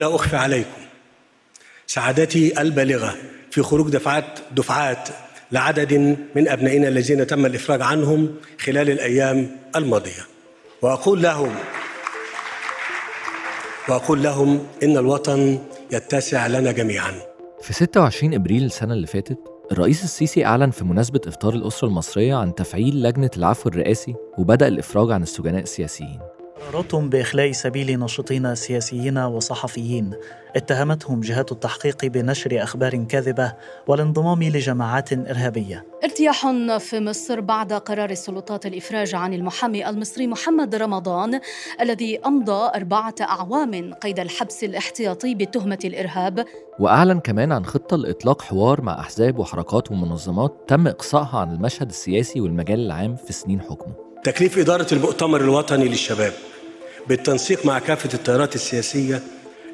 لا 0.00 0.14
أخفي 0.14 0.36
عليكم. 0.36 0.80
سعادتي 1.86 2.60
البالغة 2.60 3.14
في 3.50 3.62
خروج 3.62 3.90
دفعات 3.90 4.38
دفعات 4.52 5.08
لعدد 5.52 5.92
من 6.36 6.48
أبنائنا 6.48 6.88
الذين 6.88 7.26
تم 7.26 7.46
الإفراج 7.46 7.82
عنهم 7.82 8.34
خلال 8.60 8.90
الأيام 8.90 9.56
الماضية. 9.76 10.26
وأقول 10.82 11.22
لهم 11.22 11.54
وأقول 13.88 14.22
لهم 14.22 14.66
إن 14.82 14.96
الوطن 14.96 15.58
يتسع 15.92 16.46
لنا 16.46 16.72
جميعا. 16.72 17.12
في 17.62 17.72
26 17.72 18.34
أبريل 18.34 18.64
السنة 18.64 18.92
اللي 18.92 19.06
فاتت 19.06 19.38
الرئيس 19.72 20.04
السيسي 20.04 20.44
أعلن 20.44 20.70
في 20.70 20.84
مناسبة 20.84 21.20
إفطار 21.26 21.54
الأسرة 21.54 21.88
المصرية 21.88 22.34
عن 22.34 22.54
تفعيل 22.54 23.02
لجنة 23.02 23.30
العفو 23.36 23.68
الرئاسي 23.68 24.14
وبدأ 24.38 24.68
الإفراج 24.68 25.10
عن 25.10 25.22
السجناء 25.22 25.62
السياسيين. 25.62 26.20
قراراتهم 26.58 27.08
بإخلاء 27.08 27.52
سبيل 27.52 27.98
ناشطين 27.98 28.54
سياسيين 28.54 29.18
وصحفيين. 29.18 30.10
اتهمتهم 30.56 31.20
جهات 31.20 31.52
التحقيق 31.52 32.04
بنشر 32.04 32.62
أخبار 32.62 32.96
كاذبة 32.96 33.52
والانضمام 33.86 34.42
لجماعات 34.42 35.12
إرهابية. 35.12 35.84
ارتياح 36.04 36.46
في 36.78 37.00
مصر 37.00 37.40
بعد 37.40 37.72
قرار 37.72 38.10
السلطات 38.10 38.66
الإفراج 38.66 39.14
عن 39.14 39.34
المحامي 39.34 39.88
المصري 39.88 40.26
محمد 40.26 40.74
رمضان 40.74 41.40
الذي 41.80 42.20
أمضى 42.26 42.70
أربعة 42.74 43.14
أعوام 43.20 43.94
قيد 43.94 44.20
الحبس 44.20 44.64
الاحتياطي 44.64 45.34
بتهمة 45.34 45.78
الإرهاب. 45.84 46.44
وأعلن 46.78 47.20
كمان 47.20 47.52
عن 47.52 47.64
خطة 47.64 47.96
لإطلاق 47.96 48.42
حوار 48.42 48.80
مع 48.80 49.00
أحزاب 49.00 49.38
وحركات 49.38 49.90
ومنظمات 49.90 50.52
تم 50.68 50.86
إقصائها 50.86 51.38
عن 51.38 51.50
المشهد 51.54 51.88
السياسي 51.88 52.40
والمجال 52.40 52.80
العام 52.80 53.16
في 53.16 53.32
سنين 53.32 53.60
حكمه. 53.60 53.94
تكليف 54.24 54.58
إدارة 54.58 54.86
المؤتمر 54.92 55.40
الوطني 55.40 55.88
للشباب. 55.88 56.32
بالتنسيق 57.08 57.66
مع 57.66 57.78
كافة 57.78 58.14
التيارات 58.14 58.54
السياسية 58.54 59.22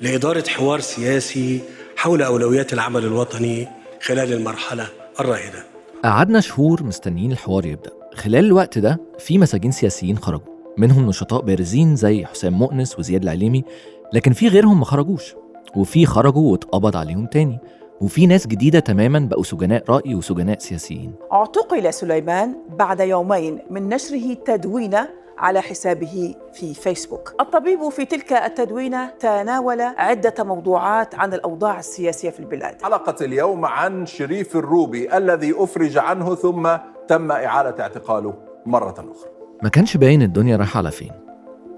لإدارة 0.01 0.45
حوار 0.48 0.80
سياسي 0.80 1.60
حول 1.97 2.23
أولويات 2.23 2.73
العمل 2.73 3.05
الوطني 3.05 3.69
خلال 4.02 4.33
المرحلة 4.33 4.89
الراهنة. 5.20 5.64
قعدنا 6.05 6.41
شهور 6.41 6.83
مستنيين 6.83 7.33
الحوار 7.33 7.66
يبدأ. 7.66 7.91
خلال 8.14 8.44
الوقت 8.44 8.78
ده 8.78 9.00
في 9.19 9.39
مساجين 9.39 9.70
سياسيين 9.72 10.19
خرجوا. 10.19 10.55
منهم 10.78 11.06
نشطاء 11.08 11.41
بارزين 11.41 11.97
زي 11.97 12.25
حسام 12.25 12.53
مؤنس 12.53 12.98
وزياد 12.98 13.22
العليمي 13.22 13.64
لكن 14.12 14.33
في 14.33 14.48
غيرهم 14.48 14.78
ما 14.78 14.84
خرجوش. 14.84 15.34
وفي 15.77 16.06
خرجوا 16.06 16.53
واتقبض 16.53 16.97
عليهم 16.97 17.27
تاني. 17.27 17.59
وفي 18.05 18.27
ناس 18.27 18.47
جديدة 18.47 18.78
تماما 18.78 19.19
بقوا 19.19 19.42
سجناء 19.42 19.84
رأي 19.88 20.14
وسجناء 20.14 20.58
سياسيين 20.58 21.14
اعتقل 21.33 21.92
سليمان 21.92 22.56
بعد 22.69 23.00
يومين 23.00 23.58
من 23.70 23.88
نشره 23.88 24.34
تدوينة 24.34 25.08
على 25.38 25.60
حسابه 25.60 26.34
في 26.52 26.75
فيسبوك. 26.75 27.34
الطبيب 27.41 27.88
في 27.88 28.05
تلك 28.05 28.32
التدوينة 28.32 29.10
تناول 29.10 29.80
عدة 29.80 30.44
موضوعات 30.44 31.14
عن 31.14 31.34
الأوضاع 31.34 31.78
السياسية 31.78 32.30
في 32.30 32.41
البلاد. 32.41 32.82
حلقة 32.82 33.25
اليوم 33.25 33.64
عن 33.64 34.06
شريف 34.06 34.56
الروبي 34.56 35.16
الذي 35.16 35.55
أفرج 35.56 35.98
عنه 35.98 36.34
ثم 36.34 36.77
تم 37.08 37.32
إعادة 37.32 37.82
اعتقاله 37.82 38.34
مرة 38.66 38.94
أخرى 38.98 39.30
ما 39.62 39.69
كانش 39.69 39.97
باين 39.97 40.22
الدنيا 40.22 40.56
رايحة 40.56 40.78
على 40.78 40.91
فين 40.91 41.23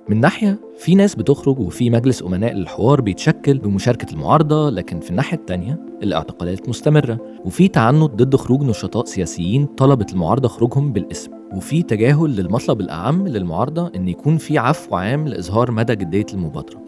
من 0.08 0.20
ناحية 0.20 0.58
في 0.78 0.94
ناس 0.94 1.14
بتخرج 1.14 1.58
وفي 1.58 1.90
مجلس 1.90 2.22
أمناء 2.22 2.52
للحوار 2.52 3.00
بيتشكل 3.00 3.58
بمشاركة 3.58 4.12
المعارضة 4.12 4.70
لكن 4.70 5.00
في 5.00 5.10
الناحية 5.10 5.36
التانية 5.36 5.80
الاعتقالات 6.02 6.68
مستمرة. 6.68 7.40
وفي 7.44 7.68
تعنت 7.68 8.10
ضد 8.10 8.36
خروج 8.36 8.62
نشطاء 8.62 9.04
سياسيين 9.04 9.66
طلبت 9.66 10.12
المعارضة 10.12 10.48
خروجهم 10.48 10.92
بالاسم. 10.92 11.30
وفي 11.52 11.82
تجاهل 11.82 12.36
للمطلب 12.36 12.80
الأعم 12.80 13.28
للمعارضة 13.28 13.92
إن 13.96 14.08
يكون 14.08 14.38
في 14.38 14.58
عفو 14.58 14.96
عام 14.96 15.28
لإظهار 15.28 15.70
مدى 15.70 15.96
جدية 15.96 16.26
المبادرة. 16.34 16.82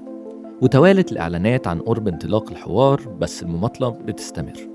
وتوالت 0.62 1.12
الإعلانات 1.12 1.66
عن 1.66 1.80
قرب 1.80 2.08
انطلاق 2.08 2.50
الحوار 2.50 3.00
بس 3.20 3.42
المماطلة 3.42 3.88
بتستمر. 3.88 4.68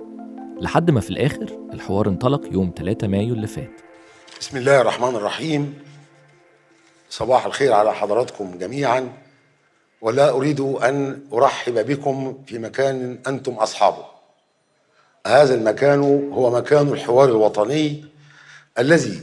لحد 0.61 0.91
ما 0.91 1.00
في 1.00 1.09
الآخر 1.09 1.45
الحوار 1.73 2.09
انطلق 2.09 2.41
يوم 2.52 2.72
3 2.75 3.07
مايو 3.07 3.33
اللي 3.33 3.47
فات. 3.47 3.81
بسم 4.39 4.57
الله 4.57 4.81
الرحمن 4.81 5.16
الرحيم. 5.16 5.73
صباح 7.13 7.46
الخير 7.46 7.74
على 7.74 7.94
حضراتكم 7.94 8.57
جميعا 8.57 9.09
ولا 10.01 10.29
أريد 10.29 10.59
أن 10.59 11.19
أرحب 11.34 11.74
بكم 11.74 12.38
في 12.46 12.59
مكان 12.59 13.19
أنتم 13.28 13.53
أصحابه. 13.53 14.06
هذا 15.28 15.56
المكان 15.56 16.01
هو 16.34 16.51
مكان 16.51 16.88
الحوار 16.88 17.29
الوطني 17.29 18.06
الذي 18.79 19.19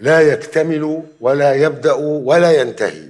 لا 0.00 0.20
يكتمل 0.20 1.02
ولا 1.20 1.54
يبدأ 1.54 1.92
ولا 2.00 2.60
ينتهي 2.60 3.08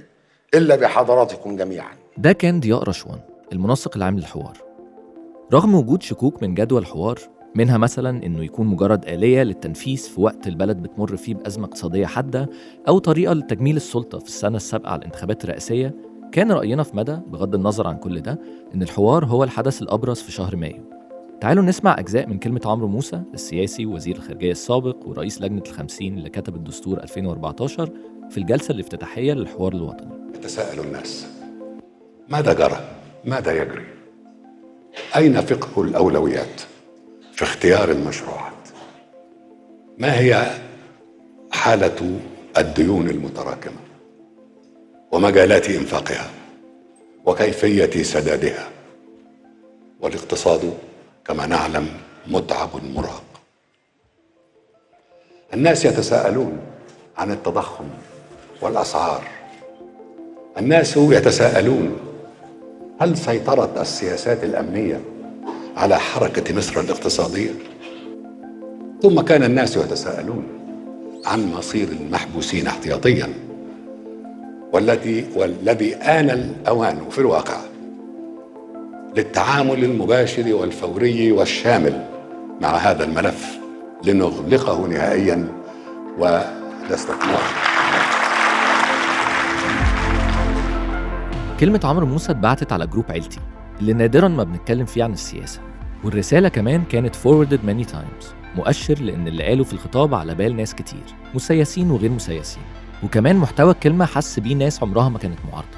إلا 0.53 0.75
بحضراتكم 0.75 1.55
جميعا. 1.55 1.93
ده 2.17 2.31
كان 2.31 2.59
ضياء 2.59 2.83
رشوان 2.83 3.19
المنسق 3.51 3.97
العام 3.97 4.17
للحوار. 4.17 4.57
رغم 5.53 5.75
وجود 5.75 6.01
شكوك 6.01 6.43
من 6.43 6.53
جدوى 6.53 6.79
الحوار 6.79 7.19
منها 7.55 7.77
مثلا 7.77 8.25
إنه 8.25 8.43
يكون 8.43 8.67
مجرد 8.67 9.05
آلية 9.07 9.43
للتنفيذ 9.43 9.97
في 9.97 10.21
وقت 10.21 10.47
البلد 10.47 10.77
بتمر 10.77 11.15
فيه 11.17 11.35
بأزمة 11.35 11.65
اقتصادية 11.65 12.05
حادة 12.05 12.49
أو 12.87 12.99
طريقة 12.99 13.33
لتجميل 13.33 13.75
السلطة 13.75 14.19
في 14.19 14.25
السنة 14.27 14.57
السابقة 14.57 14.89
على 14.89 14.99
الانتخابات 14.99 15.43
الرئاسية 15.43 15.95
كان 16.31 16.51
رأينا 16.51 16.83
في 16.83 16.97
مدى 16.97 17.17
بغض 17.27 17.55
النظر 17.55 17.87
عن 17.87 17.97
كل 17.97 18.21
ده 18.21 18.39
إن 18.75 18.81
الحوار 18.81 19.25
هو 19.25 19.43
الحدث 19.43 19.81
الأبرز 19.81 20.21
في 20.21 20.31
شهر 20.31 20.55
مايو 20.55 20.83
تعالوا 21.41 21.63
نسمع 21.63 21.99
أجزاء 21.99 22.27
من 22.27 22.39
كلمة 22.39 22.61
عمرو 22.65 22.87
موسى 22.87 23.21
السياسي 23.33 23.85
وزير 23.85 24.15
الخارجية 24.15 24.51
السابق 24.51 25.07
ورئيس 25.07 25.41
لجنة 25.41 25.63
الخمسين 25.67 26.17
اللي 26.17 26.29
كتب 26.29 26.55
الدستور 26.55 26.97
2014 27.03 27.91
في 28.29 28.37
الجلسة 28.37 28.71
الافتتاحية 28.71 29.33
للحوار 29.33 29.73
الوطني 29.73 30.11
يتساءل 30.35 30.79
الناس 30.79 31.27
ماذا 32.29 32.53
جرى؟ 32.53 32.77
ماذا 33.25 33.61
يجري؟ 33.61 33.83
أين 35.15 35.41
فقه 35.41 35.81
الأولويات 35.81 36.61
في 37.39 37.45
اختيار 37.45 37.91
المشروعات؟ 37.91 38.53
ما 39.97 40.19
هي 40.19 40.51
حالة 41.51 42.19
الديون 42.57 43.09
المتراكمة؟ 43.09 43.79
ومجالات 45.11 45.69
إنفاقها؟ 45.69 46.29
وكيفية 47.25 48.03
سدادها؟ 48.03 48.69
والاقتصاد 50.01 50.73
كما 51.25 51.45
نعلم 51.45 51.87
متعب 52.27 52.69
مرهق 52.95 53.23
الناس 55.53 55.85
يتساءلون 55.85 56.59
عن 57.17 57.31
التضخم 57.31 57.85
والأسعار 58.61 59.23
الناس 60.57 60.97
يتساءلون 60.97 61.97
هل 63.01 63.17
سيطرت 63.17 63.77
السياسات 63.77 64.43
الأمنية 64.43 65.01
على 65.79 65.99
حركة 65.99 66.57
مصر 66.57 66.79
الاقتصادية. 66.79 67.51
ثم 69.01 69.21
كان 69.21 69.43
الناس 69.43 69.77
يتساءلون 69.77 70.43
عن 71.25 71.53
مصير 71.53 71.87
المحبوسين 71.87 72.67
احتياطيا 72.67 73.33
والذي 74.73 75.25
والذي 75.35 75.95
آن 75.95 76.29
الأوان 76.29 77.09
في 77.09 77.19
الواقع 77.19 77.57
للتعامل 79.17 79.83
المباشر 79.83 80.53
والفوري 80.53 81.31
والشامل 81.31 82.05
مع 82.61 82.69
هذا 82.69 83.03
الملف 83.03 83.59
لنغلقه 84.03 84.87
نهائيا 84.87 85.47
والاستثمار 86.17 87.41
كلمة 91.59 91.79
عمرو 91.83 92.05
موسى 92.05 92.31
اتبعتت 92.31 92.73
على 92.73 92.87
جروب 92.87 93.05
عيلتي. 93.09 93.39
اللي 93.79 93.93
نادرا 93.93 94.27
ما 94.27 94.43
بنتكلم 94.43 94.85
فيه 94.85 95.03
عن 95.03 95.13
السياسة. 95.13 95.61
والرسالة 96.03 96.49
كمان 96.49 96.83
كانت 96.83 97.15
forwarded 97.15 97.59
many 97.67 97.91
times 97.91 98.25
مؤشر 98.55 98.99
لأن 99.01 99.27
اللي 99.27 99.43
قاله 99.43 99.63
في 99.63 99.73
الخطاب 99.73 100.15
على 100.15 100.35
بال 100.35 100.55
ناس 100.55 100.75
كتير 100.75 101.03
مسيسين 101.33 101.91
وغير 101.91 102.11
مسيسين. 102.11 102.63
وكمان 103.03 103.35
محتوى 103.35 103.71
الكلمة 103.71 104.05
حس 104.05 104.39
بيه 104.39 104.55
ناس 104.55 104.83
عمرها 104.83 105.09
ما 105.09 105.17
كانت 105.17 105.37
معارضة. 105.51 105.77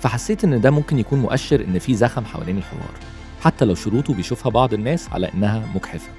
فحسيت 0.00 0.44
إن 0.44 0.60
ده 0.60 0.70
ممكن 0.70 0.98
يكون 0.98 1.18
مؤشر 1.18 1.60
إن 1.60 1.78
في 1.78 1.94
زخم 1.94 2.24
حوالين 2.24 2.58
الحوار 2.58 2.92
حتى 3.40 3.64
لو 3.64 3.74
شروطه 3.74 4.14
بيشوفها 4.14 4.50
بعض 4.50 4.74
الناس 4.74 5.08
على 5.12 5.30
إنها 5.34 5.62
مجحفة. 5.74 6.10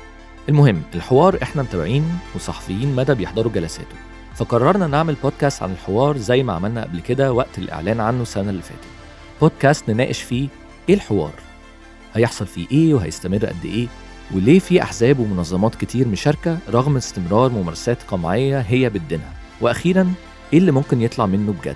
المهم 0.49 0.81
الحوار 0.95 1.37
إحنا 1.43 1.63
متابعين 1.63 2.05
وصحفيين 2.35 2.95
مدى 2.95 3.13
بيحضروا 3.13 3.51
جلساته. 3.51 3.95
فقررنا 4.35 4.87
نعمل 4.87 5.15
بودكاست 5.23 5.63
عن 5.63 5.71
الحوار 5.71 6.17
زي 6.17 6.43
ما 6.43 6.53
عملنا 6.53 6.83
قبل 6.83 6.99
كده 6.99 7.33
وقت 7.33 7.57
الإعلان 7.57 7.99
عنه 7.99 8.21
السنة 8.21 8.49
اللي 8.49 8.61
فاتت. 8.61 8.83
بودكاست 9.41 9.89
نناقش 9.89 10.21
فيه 10.21 10.47
إيه 10.89 10.95
الحوار؟ 10.95 11.33
هيحصل 12.13 12.47
فيه 12.47 12.67
إيه 12.71 12.93
وهيستمر 12.93 13.45
قد 13.45 13.65
إيه؟ 13.65 13.87
وليه 14.35 14.59
في 14.59 14.81
أحزاب 14.83 15.19
ومنظمات 15.19 15.75
كتير 15.75 16.07
مشاركة 16.07 16.57
رغم 16.69 16.97
استمرار 16.97 17.51
ممارسات 17.51 18.03
قمعية 18.03 18.59
هي 18.59 18.89
بتدينها؟ 18.89 19.33
وأخيرا 19.61 20.13
إيه 20.53 20.59
اللي 20.59 20.71
ممكن 20.71 21.01
يطلع 21.01 21.25
منه 21.25 21.51
بجد؟ 21.53 21.75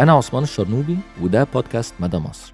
أنا 0.00 0.12
عثمان 0.12 0.42
الشرنوبي 0.42 0.98
وده 1.22 1.44
بودكاست 1.44 1.94
مدى 2.00 2.16
مصر. 2.16 2.52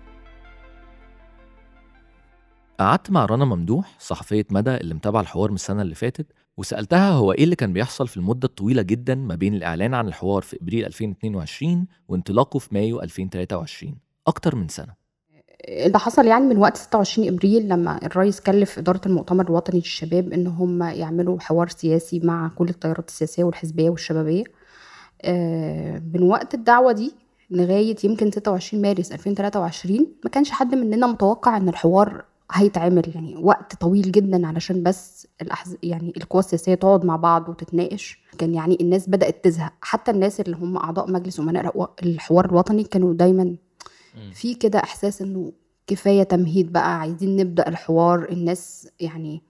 قعدت 2.80 3.10
مع 3.10 3.24
رنا 3.24 3.44
ممدوح 3.44 3.96
صحفية 3.98 4.46
مدى 4.50 4.74
اللي 4.74 4.94
متابعة 4.94 5.20
الحوار 5.20 5.48
من 5.50 5.54
السنة 5.54 5.82
اللي 5.82 5.94
فاتت 5.94 6.26
وسألتها 6.56 7.10
هو 7.10 7.32
إيه 7.32 7.44
اللي 7.44 7.56
كان 7.56 7.72
بيحصل 7.72 8.08
في 8.08 8.16
المدة 8.16 8.46
الطويلة 8.48 8.82
جدا 8.82 9.14
ما 9.14 9.34
بين 9.34 9.54
الإعلان 9.54 9.94
عن 9.94 10.08
الحوار 10.08 10.42
في 10.42 10.58
إبريل 10.62 10.86
2022 10.86 11.86
وانطلاقه 12.08 12.58
في 12.58 12.68
مايو 12.72 13.02
2023 13.02 13.98
أكتر 14.26 14.56
من 14.56 14.68
سنة. 14.68 15.01
اللي 15.68 15.98
حصل 15.98 16.26
يعني 16.26 16.44
من 16.46 16.58
وقت 16.58 16.76
26 16.76 17.28
إبريل 17.28 17.68
لما 17.68 18.06
الرئيس 18.06 18.40
كلف 18.40 18.78
إدارة 18.78 19.00
المؤتمر 19.06 19.44
الوطني 19.44 19.78
للشباب 19.78 20.32
إن 20.32 20.46
هم 20.46 20.82
يعملوا 20.82 21.40
حوار 21.40 21.68
سياسي 21.68 22.20
مع 22.24 22.50
كل 22.56 22.68
التيارات 22.68 23.08
السياسية 23.08 23.44
والحزبية 23.44 23.90
والشبابية. 23.90 24.44
آه، 25.22 26.02
من 26.14 26.22
وقت 26.22 26.54
الدعوة 26.54 26.92
دي 26.92 27.12
لغاية 27.50 27.96
يمكن 28.04 28.30
26 28.30 28.82
مارس 28.82 29.12
2023 29.12 30.06
ما 30.24 30.30
كانش 30.30 30.50
حد 30.50 30.74
مننا 30.74 31.06
متوقع 31.06 31.56
إن 31.56 31.68
الحوار 31.68 32.24
هيتعمل. 32.52 33.12
يعني 33.14 33.36
وقت 33.36 33.74
طويل 33.74 34.12
جدا 34.12 34.46
علشان 34.46 34.82
بس 34.82 35.26
الأحز... 35.42 35.76
يعني 35.82 36.12
القوى 36.16 36.40
السياسية 36.40 36.74
تقعد 36.74 37.04
مع 37.04 37.16
بعض 37.16 37.48
وتتناقش. 37.48 38.18
كان 38.38 38.54
يعني 38.54 38.78
الناس 38.80 39.08
بدأت 39.08 39.44
تزهق. 39.44 39.72
حتى 39.80 40.10
الناس 40.10 40.40
اللي 40.40 40.56
هم 40.56 40.76
أعضاء 40.76 41.10
مجلس 41.10 41.40
أمناء 41.40 41.90
الحوار 42.02 42.44
الوطني 42.44 42.84
كانوا 42.84 43.14
دايما 43.14 43.56
في 44.32 44.54
كده 44.54 44.78
إحساس 44.78 45.22
إنه 45.22 45.52
كفاية 45.86 46.22
تمهيد 46.22 46.72
بقى 46.72 47.00
عايزين 47.00 47.36
نبدأ 47.36 47.68
الحوار. 47.68 48.28
الناس 48.32 48.88
يعني 49.00 49.42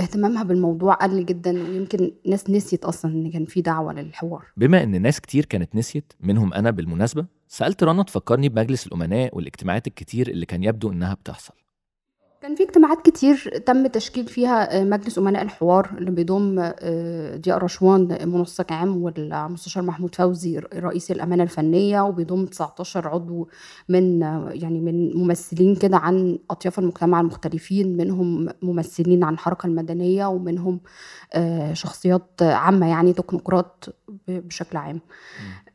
اهتمامها 0.00 0.42
بالموضوع 0.42 0.94
قل 0.94 1.26
جدا 1.26 1.50
ويمكن 1.62 2.12
ناس 2.26 2.50
نسيت 2.50 2.84
أصلا 2.84 3.12
إن 3.12 3.30
كان 3.30 3.44
في 3.44 3.60
دعوة 3.60 3.92
للحوار. 3.92 4.44
بما 4.56 4.82
إن 4.82 5.02
ناس 5.02 5.20
كتير 5.20 5.44
كانت 5.44 5.76
نسيت 5.76 6.12
منهم 6.20 6.54
أنا 6.54 6.70
بالمناسبة 6.70 7.26
سألت 7.48 7.82
رنا 7.82 8.02
تفكرني 8.02 8.48
بمجلس 8.48 8.86
الأمناء 8.86 9.36
والإجتماعات 9.36 9.86
الكتير 9.86 10.28
اللي 10.28 10.46
كان 10.46 10.62
يبدو 10.62 10.92
إنها 10.92 11.14
بتحصل. 11.14 11.54
كان 12.42 12.54
في 12.54 12.62
اجتماعات 12.62 13.02
كتير 13.02 13.58
تم 13.66 13.86
تشكيل 13.86 14.26
فيها 14.26 14.80
آه، 14.80 14.84
مجلس 14.84 15.18
أمناء 15.18 15.42
الحوار 15.42 15.90
اللي 15.98 16.10
بيضم 16.10 16.58
آه، 16.58 17.36
ضياء 17.36 17.58
رشوان 17.58 18.28
منسق 18.28 18.72
عام 18.72 19.02
والمستشار 19.02 19.82
محمود 19.82 20.14
فوزي 20.14 20.58
رئيس 20.58 21.10
الأمانة 21.10 21.42
الفنية 21.42 22.00
وبيضم 22.00 22.46
19 22.46 23.08
عضو 23.08 23.48
من 23.88 24.22
آه، 24.22 24.50
يعني 24.52 24.80
من 24.80 25.16
ممثلين 25.16 25.74
كده 25.76 25.96
عن 25.96 26.38
أطياف 26.50 26.78
المجتمع 26.78 27.20
المختلفين 27.20 27.96
منهم 27.96 28.48
ممثلين 28.62 29.24
عن 29.24 29.34
الحركة 29.34 29.66
المدنية 29.66 30.26
ومنهم 30.26 30.80
شخصيات 31.72 32.42
عامة 32.42 32.88
يعني 32.88 33.12
تكنوقراط 33.12 33.96
بشكل 34.28 34.76
عام. 34.76 35.00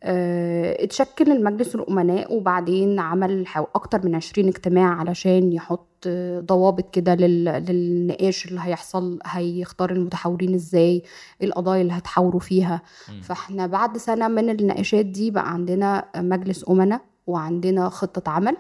اتشكل 0.04 1.32
المجلس 1.32 1.76
الأمناء 1.76 2.34
وبعدين 2.36 3.00
عمل 3.00 3.46
أكتر 3.76 4.06
من 4.06 4.16
20 4.16 4.48
اجتماع 4.48 4.94
علشان 5.00 5.54
يحط 5.54 6.08
ضوابط 6.40 6.94
كده 6.94 7.16
للنقاش 7.16 8.46
اللي 8.46 8.60
هيحصل 8.64 9.20
هيختار 9.26 9.92
المتحاورين 9.92 10.54
إزاي 10.54 11.04
القضايا 11.44 11.82
اللي 11.82 11.94
هتحاوروا 11.94 12.40
فيها. 12.40 12.82
م. 13.10 13.22
فاحنا 13.22 13.68
بعد 13.68 13.98
سنة 13.98 14.28
من 14.28 14.50
النقاشات 14.50 15.06
دي 15.06 15.32
بقى 15.32 15.54
عندنا 15.54 16.06
مجلس 16.16 16.70
امنا 16.70 17.00
وعندنا 17.28 17.90
خطة 17.90 18.32
عمل 18.32 18.58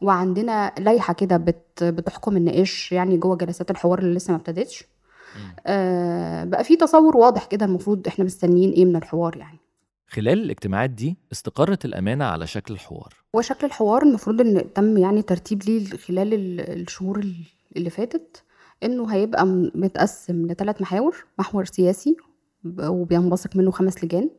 وعندنا 0.00 0.72
لائحة 0.78 1.14
كده 1.14 1.36
بت 1.36 1.84
بتحكم 1.84 2.36
النقاش 2.36 2.92
يعني 2.92 3.16
جوه 3.16 3.36
جلسات 3.36 3.70
الحوار 3.70 3.98
اللي 3.98 4.14
لسه 4.14 4.30
ما 4.30 4.36
ابتدتش. 4.38 4.84
آه 5.66 6.44
بقى 6.44 6.64
في 6.64 6.76
تصور 6.76 7.16
واضح 7.16 7.44
كده 7.44 7.66
المفروض 7.66 8.06
إحنا 8.06 8.24
مستنيين 8.24 8.70
إيه 8.72 8.84
من 8.84 8.96
الحوار 8.96 9.36
يعني. 9.36 9.58
خلال 10.08 10.38
الاجتماعات 10.42 10.90
دي 10.90 11.16
استقرت 11.32 11.84
الأمانة 11.84 12.24
على 12.24 12.46
شكل 12.46 12.74
الحوار. 12.74 13.14
وشكل 13.34 13.66
الحوار 13.66 14.02
المفروض 14.02 14.40
إن 14.40 14.72
تم 14.72 14.96
يعني 14.96 15.22
ترتيب 15.22 15.62
ليه 15.62 15.84
خلال 15.90 16.34
الشهور 16.60 17.24
اللي 17.76 17.90
فاتت 17.90 18.42
إنه 18.82 19.12
هيبقى 19.14 19.46
متقسم 19.74 20.46
لثلاث 20.46 20.80
محاور 20.82 21.16
محور 21.38 21.64
سياسي 21.64 22.16
وبينبثق 22.78 23.56
منه 23.56 23.70
خمس 23.70 24.04
لجان 24.04 24.30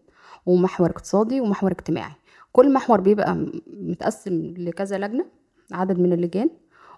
ومحور 0.45 0.89
اقتصادي 0.89 1.41
ومحور 1.41 1.71
اجتماعي. 1.71 2.11
كل 2.51 2.73
محور 2.73 3.01
بيبقى 3.01 3.47
متقسم 3.67 4.53
لكذا 4.57 4.97
لجنة 4.97 5.25
عدد 5.71 5.99
من 5.99 6.13
اللجان 6.13 6.49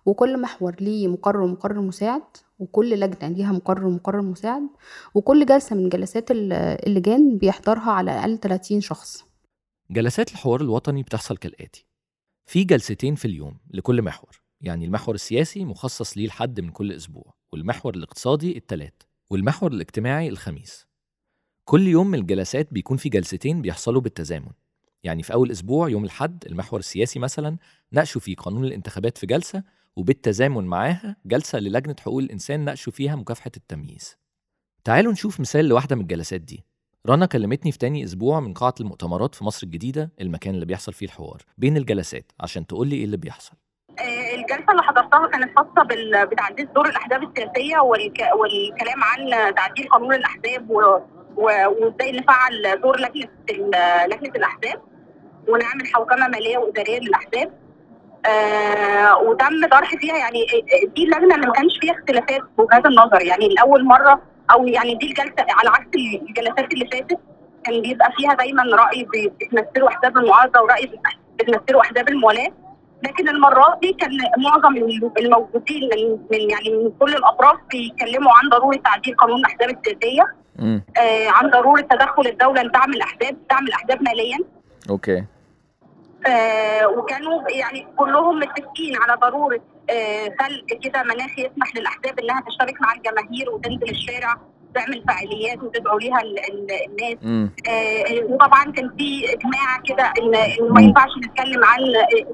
وكل 0.05 0.41
محور 0.41 0.75
ليه 0.79 1.07
مقرر 1.07 1.41
ومقرر 1.41 1.81
مساعد 1.81 2.23
وكل 2.59 2.99
لجنة 2.99 3.29
ليها 3.29 3.51
مقرر 3.51 3.87
ومقرر 3.87 4.21
مساعد 4.21 4.63
وكل 5.15 5.45
جلسة 5.45 5.75
من 5.75 5.89
جلسات 5.89 6.31
اللجان 6.31 7.37
بيحضرها 7.37 7.91
على 7.91 8.11
الأقل 8.11 8.37
30 8.37 8.81
شخص. 8.81 9.25
جلسات 9.91 10.31
الحوار 10.31 10.61
الوطني 10.61 11.03
بتحصل 11.03 11.37
كالآتي. 11.37 11.85
في 12.45 12.63
جلستين 12.63 13.15
في 13.15 13.25
اليوم 13.25 13.57
لكل 13.71 14.01
محور 14.01 14.41
يعني 14.61 14.85
المحور 14.85 15.15
السياسي 15.15 15.65
مخصص 15.65 16.17
ليه 16.17 16.27
لحد 16.27 16.59
من 16.59 16.69
كل 16.69 16.91
أسبوع 16.91 17.33
والمحور 17.51 17.95
الاقتصادي 17.95 18.57
التلات 18.57 19.03
والمحور 19.29 19.71
الاجتماعي 19.71 20.29
الخميس. 20.29 20.87
كل 21.65 21.87
يوم 21.87 22.07
من 22.07 22.19
الجلسات 22.19 22.73
بيكون 22.73 22.97
في 22.97 23.09
جلستين 23.09 23.61
بيحصلوا 23.61 24.01
بالتزامن. 24.01 24.51
يعني 25.03 25.23
في 25.23 25.33
أول 25.33 25.51
أسبوع 25.51 25.89
يوم 25.89 26.03
الحد 26.03 26.45
المحور 26.45 26.79
السياسي 26.79 27.19
مثلا 27.19 27.57
ناقشوا 27.91 28.21
فيه 28.21 28.35
قانون 28.35 28.65
الانتخابات 28.65 29.17
في 29.17 29.25
جلسة 29.25 29.63
وبالتزامن 29.97 30.63
معاها 30.63 31.15
جلسة 31.25 31.59
للجنة 31.59 31.95
حقوق 31.99 32.19
الإنسان 32.19 32.59
ناقشوا 32.65 32.93
فيها 32.93 33.15
مكافحة 33.15 33.51
التمييز. 33.57 34.17
تعالوا 34.83 35.11
نشوف 35.11 35.39
مثال 35.39 35.65
لواحدة 35.65 35.95
من 35.95 36.01
الجلسات 36.01 36.41
دي. 36.41 36.65
رنا 37.09 37.25
كلمتني 37.25 37.71
في 37.71 37.77
تاني 37.77 38.03
أسبوع 38.03 38.39
من 38.39 38.53
قاعة 38.53 38.73
المؤتمرات 38.79 39.35
في 39.35 39.43
مصر 39.43 39.67
الجديدة 39.67 40.11
المكان 40.21 40.53
اللي 40.53 40.65
بيحصل 40.65 40.93
فيه 40.93 41.05
الحوار 41.05 41.41
بين 41.57 41.77
الجلسات 41.77 42.31
عشان 42.39 42.67
تقول 42.67 42.87
لي 42.87 42.95
إيه 42.95 43.05
اللي 43.05 43.17
بيحصل. 43.17 43.53
آه، 43.99 44.35
الجلسة 44.35 44.71
اللي 44.71 44.83
حضرتها 44.83 45.27
كانت 45.27 45.57
خاصة 45.57 45.87
بتعديل 46.25 46.73
دور 46.73 46.89
الأحزاب 46.89 47.23
السياسية 47.23 47.79
والكلام 47.79 49.03
عن 49.03 49.55
تعديل 49.55 49.87
قانون 49.89 50.13
الأحزاب 50.13 50.69
وإزاي 51.35 52.11
نفعل 52.11 52.81
دور 52.81 52.99
لجنة 52.99 53.29
لجنة 54.05 54.35
الأحزاب 54.35 54.81
ونعمل 55.47 55.87
حوكمة 55.93 56.27
مالية 56.27 56.57
وإدارية 56.57 56.99
للأحزاب. 56.99 57.60
آه 58.25 59.17
وتم 59.17 59.67
طرح 59.71 59.95
فيها 59.95 60.17
يعني 60.17 60.45
دي 60.95 61.03
اللجنه 61.03 61.35
اللي 61.35 61.47
ما 61.47 61.53
كانش 61.53 61.77
فيها 61.81 61.93
اختلافات 61.93 62.41
وجهات 62.57 62.85
النظر. 62.85 63.21
يعني 63.21 63.47
لاول 63.49 63.85
مرة 63.85 64.21
أو 64.51 64.67
يعني 64.67 64.95
دي 64.95 65.05
الجلسة 65.07 65.45
على 65.49 65.69
عكس 65.69 65.87
الجلسات 66.29 66.73
اللي 66.73 66.85
فاتت 66.91 67.19
كان 67.63 67.81
بيبقى 67.81 68.11
فيها 68.17 68.33
دايما 68.33 68.63
رأي 68.63 69.03
بتمثله 69.41 69.87
أحزاب 69.87 70.17
المعارضة 70.17 70.61
ورأي 70.61 70.91
بتمثله 71.39 71.81
أحزاب 71.81 72.09
الموالاه. 72.09 72.51
لكن 73.03 73.29
المرات 73.29 73.79
دي 73.81 73.93
كان 73.93 74.09
معظم 74.37 74.77
الموجودين 75.17 75.81
من, 75.83 76.11
من 76.31 76.49
يعني 76.49 76.69
من 76.69 76.91
كل 76.99 77.13
الأطراف 77.13 77.57
بيتكلموا 77.71 78.31
عن 78.31 78.49
ضروره 78.49 78.77
تعديل 78.77 79.15
قانون 79.15 79.39
الأحزاب 79.39 79.69
السياسيه 79.69 80.23
آه 80.97 81.29
عن 81.29 81.49
ضروره 81.49 81.81
تدخل 81.81 82.27
الدولة 82.27 82.61
لدعم 82.63 82.93
الأحزاب 82.93 83.37
دعم 83.49 83.67
الأحزاب 83.67 84.03
ماليا. 84.03 84.37
أوكي. 84.89 85.23
آه 86.27 86.87
وكانوا 86.87 87.49
يعني 87.49 87.87
كلهم 87.97 88.39
متفقين 88.39 88.95
على 89.01 89.17
ضرورة 89.21 89.59
آه 89.89 90.25
خلق 90.39 90.79
كده 90.83 91.03
مناخ 91.03 91.39
يسمح 91.39 91.75
للأحزاب 91.75 92.19
إنها 92.19 92.41
تشترك 92.47 92.81
مع 92.81 92.93
الجماهير 92.93 93.49
وتنزل 93.49 93.89
الشارع 93.89 94.35
تعمل 94.75 95.03
فعاليات 95.07 95.63
وتدعو 95.63 95.97
ليها 95.97 96.21
الناس. 96.21 97.17
آه 97.69 98.23
وطبعا 98.33 98.63
كان 98.71 98.89
في 98.97 99.25
إجماع 99.33 99.77
كده 99.87 100.13
ان 100.21 100.31
ما 100.73 100.81
ينفعش 100.81 101.09
نتكلم 101.17 101.63
عن 101.63 101.79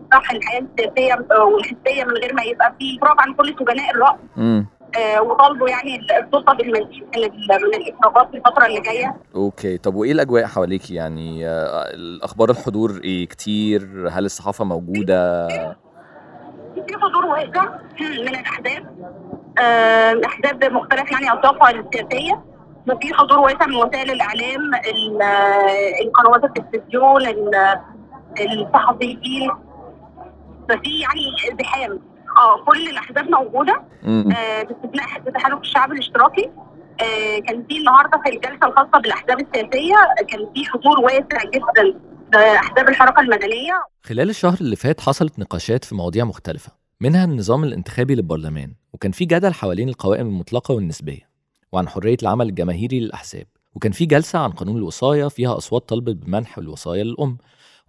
إصلاح 0.08 0.32
الحياة 0.32 0.60
السياسية 0.80 1.26
والحزبيه 1.44 2.04
من 2.04 2.14
غير 2.14 2.34
ما 2.34 2.44
يبقى 2.44 2.74
في 2.80 2.98
اعتراف 3.04 3.22
عن 3.28 3.34
كل 3.34 3.56
سجناء 3.60 3.92
الرأي. 3.92 4.18
آه 4.38 4.66
وطالبوا 5.22 5.70
يعني 5.70 6.00
السلطه 6.20 6.54
بالمزيد 6.54 7.04
من 7.04 7.22
من 7.50 7.74
الافراجات 7.76 8.32
في 8.32 8.38
الفترة 8.38 8.66
اللي 8.66 8.82
جاية. 8.82 9.16
أوكي. 9.36 9.78
طب 9.78 9.96
وإيه 9.96 10.12
الأجواء 10.12 10.46
حواليكي؟ 10.46 10.96
يعني 10.96 11.48
آه 11.48 11.94
الأخبار 11.94 12.50
الحضور 12.50 13.02
إيه؟ 13.04 13.28
كتير؟ 13.28 14.10
هل 14.12 14.26
الصحافة 14.26 14.66
موجودة؟ 14.66 15.48
في 16.88 16.94
حضور 17.02 17.26
واسع 17.26 17.80
من 18.02 18.28
الأحزاب. 18.28 19.12
آه 19.60 20.22
أحزاب 20.26 20.64
مختلف 20.74 21.12
يعني 21.12 21.32
اطرافها 21.32 21.72
السياسية. 21.72 22.44
وفي 22.92 23.14
حضور 23.14 23.40
واسع 23.40 23.66
من 23.66 23.76
وسائل 23.76 24.12
الإعلام 24.12 24.72
القنوات 26.06 26.44
التلفزيون 26.44 27.22
الصحفيين. 28.40 29.52
ففي 30.70 31.00
يعني 31.00 31.52
ازدحام 31.52 32.00
آه 32.38 32.64
كل 32.66 32.90
الاحزاب 32.90 33.30
موجودة. 33.30 33.84
آه 34.06 34.64
باستثناء 34.64 35.08
حزب 35.08 35.34
تحالف 35.34 35.60
الشعب 35.60 35.92
الاشتراكي. 35.92 36.50
آه 37.02 37.40
كان 37.48 37.66
في 37.70 37.78
النهارده 37.78 38.22
في 38.24 38.30
الجلسة 38.30 38.68
الخاصة 38.68 39.00
بالأحزاب 39.02 39.40
السياسية 39.40 39.96
كان 40.30 40.40
في 40.54 40.66
حضور 40.66 41.00
واسع 41.00 41.44
جدا 41.54 42.00
أحزاب 42.36 42.90
الحركة 42.90 43.20
المدنية. 43.22 43.84
خلال 44.04 44.30
الشهر 44.30 44.58
اللي 44.62 44.76
فات 44.76 45.02
حصلت 45.02 45.40
نقاشات 45.40 45.86
في 45.86 45.96
مواضيع 45.96 46.26
مختلفة 46.26 46.72
منها 47.02 47.26
النظام 47.26 47.64
الانتخابي 47.64 48.16
للبرلمان 48.16 48.74
وكان 48.94 49.12
في 49.12 49.26
جدل 49.26 49.54
حوالين 49.54 49.90
القوائم 49.90 50.28
المطلقة 50.28 50.74
والنسبية 50.74 51.30
وعن 51.72 51.88
حرية 51.90 52.18
العمل 52.24 52.50
الجماهيري 52.50 53.00
للأحزاب 53.00 53.46
وكان 53.76 53.92
في 53.92 54.06
جلسة 54.06 54.40
عن 54.40 54.52
قانون 54.52 54.78
الوصاية 54.78 55.28
فيها 55.28 55.58
أصوات 55.58 55.90
طلبت 55.90 56.16
بمنح 56.16 56.58
الوصاية 56.58 57.04
للأم 57.04 57.38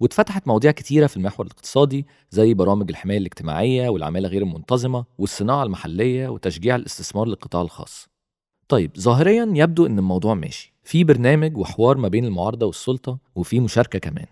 واتفتحت 0.01 0.49
مواضيع 0.49 0.71
كتيرة 0.71 1.07
في 1.07 1.17
المحور 1.17 1.47
الاقتصادي 1.47 2.07
زي 2.31 2.55
برامج 2.55 2.91
الحماية 2.91 3.19
الاجتماعية 3.19 3.89
والعمالة 3.89 4.29
غير 4.29 4.43
المنتظمة 4.43 5.05
والصناعة 5.19 5.63
المحلية 5.63 6.29
وتشجيع 6.29 6.77
الاستثمار 6.77 7.27
للقطاع 7.27 7.63
الخاص. 7.63 8.09
طيب 8.69 8.91
ظاهريا 8.99 9.53
يبدو 9.55 9.87
إن 9.87 9.99
الموضوع 9.99 10.35
ماشي. 10.35 10.75
في 10.85 11.05
برنامج 11.05 11.57
وحوار 11.57 11.97
ما 11.97 12.09
بين 12.09 12.25
المعارضة 12.25 12.67
والسلطة 12.67 13.19
وفي 13.35 13.61
مشاركة 13.61 13.99
كمان. 13.99 14.27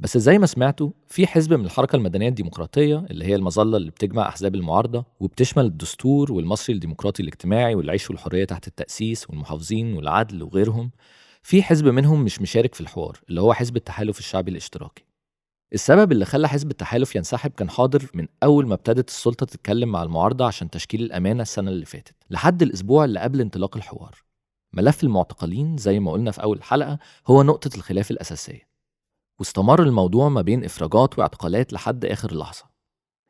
بس 0.00 0.18
زي 0.18 0.38
ما 0.38 0.46
سمعتوا 0.46 0.90
في 1.08 1.26
حزب 1.26 1.54
من 1.54 1.64
الحركة 1.64 1.96
المدنية 1.96 2.28
الديمقراطية 2.28 3.06
اللي 3.10 3.24
هي 3.24 3.34
المظلة 3.34 3.76
اللي 3.76 3.90
بتجمع 3.90 4.28
أحزاب 4.28 4.54
المعارضة 4.54 5.04
وبتشمل 5.20 5.64
الدستور 5.64 6.32
والمصري 6.32 6.74
الديمقراطي 6.74 7.22
الاجتماعي 7.22 7.74
والعيش 7.74 8.10
والحرية 8.10 8.44
تحت 8.44 8.66
التأسيس 8.66 9.30
والمحافظين 9.30 9.94
والعدل 9.94 10.42
وغيرهم 10.42 10.90
في 11.42 11.62
حزب 11.62 11.88
منهم 11.88 12.24
مش 12.24 12.40
مشارك 12.42 12.74
في 12.74 12.80
الحوار 12.80 13.20
اللي 13.28 13.40
هو 13.40 13.54
حزب 13.54 13.76
التحالف 13.76 14.18
الشعبي 14.18 14.50
الاشتراكي. 14.50 15.07
السبب 15.72 16.12
اللي 16.12 16.24
خلى 16.24 16.48
حزب 16.48 16.70
التحالف 16.70 17.16
ينسحب 17.16 17.50
كان 17.50 17.70
حاضر 17.70 18.10
من 18.14 18.26
أول 18.42 18.66
ما 18.66 18.74
ابتدت 18.74 19.08
السلطة 19.08 19.46
تتكلم 19.46 19.88
مع 19.88 20.02
المعارضة 20.02 20.46
عشان 20.46 20.70
تشكيل 20.70 21.02
الأمانة 21.02 21.42
السنة 21.42 21.70
اللي 21.70 21.84
فاتت 21.84 22.14
لحد 22.30 22.62
الأسبوع 22.62 23.04
اللي 23.04 23.20
قبل 23.20 23.40
انطلاق 23.40 23.76
الحوار. 23.76 24.22
ملف 24.72 25.04
المعتقلين 25.04 25.76
زي 25.76 26.00
ما 26.00 26.12
قلنا 26.12 26.30
في 26.30 26.42
أول 26.42 26.56
الحلقة 26.56 26.98
هو 27.26 27.42
نقطة 27.42 27.76
الخلاف 27.76 28.10
الأساسية. 28.10 28.68
واستمر 29.38 29.82
الموضوع 29.82 30.28
ما 30.28 30.42
بين 30.42 30.64
إفراجات 30.64 31.18
واعتقالات 31.18 31.72
لحد 31.72 32.04
آخر 32.04 32.34
لحظة. 32.34 32.64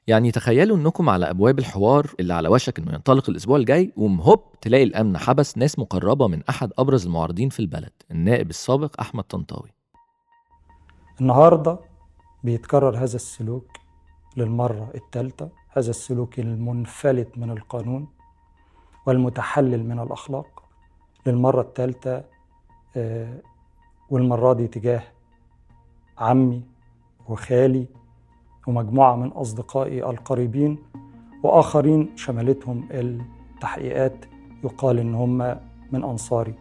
يعني 0.07 0.31
تخيلوا 0.31 0.77
إنكم 0.77 1.09
على 1.09 1.31
أبواب 1.31 1.59
الحوار 1.59 2.15
اللي 2.21 2.35
على 2.35 2.49
وشك 2.49 2.79
إنه 2.79 2.93
ينطلق 2.93 3.31
الأسبوع 3.31 3.57
الجاي 3.57 3.93
ومهوب 3.97 4.61
تلاقي 4.61 4.85
الأمن 4.85 5.19
حبس 5.19 5.59
ناس 5.59 5.79
مقربة 5.79 6.29
من 6.29 6.43
أحد 6.49 6.73
أبرز 6.79 7.07
المعارضين 7.07 7.49
في 7.49 7.61
البلد 7.61 7.93
النائب 8.11 8.51
السابق 8.51 9.01
أحمد 9.01 9.25
طنطاوي. 9.25 9.71
النهارده 11.21 11.88
بيتكرر 12.45 12.97
هذا 12.97 13.17
السلوك 13.17 13.67
للمرة 14.37 14.91
الثالثة 14.95 15.49
هذا 15.69 15.91
السلوك 15.91 16.39
المنفلت 16.39 17.39
من 17.39 17.51
القانون 17.51 18.07
والمتحلل 19.07 19.85
من 19.89 19.99
الأخلاق 20.01 20.63
للمرة 21.27 21.61
الثالثة 21.61 22.25
آه، 22.97 23.43
والمرة 24.11 24.53
دي 24.53 24.67
تجاه 24.67 25.03
عمي 26.19 26.63
وخالي 27.29 27.87
ومجموعة 28.67 29.17
من 29.17 29.29
أصدقائي 29.29 30.11
القريبين 30.11 30.79
وآخرين 31.43 32.17
شملتهم 32.17 32.89
التحقيقات 32.91 34.25
يقال 34.65 34.99
إن 34.99 35.15
هم 35.15 35.39
من 35.93 36.05
أنصاري. 36.05 36.55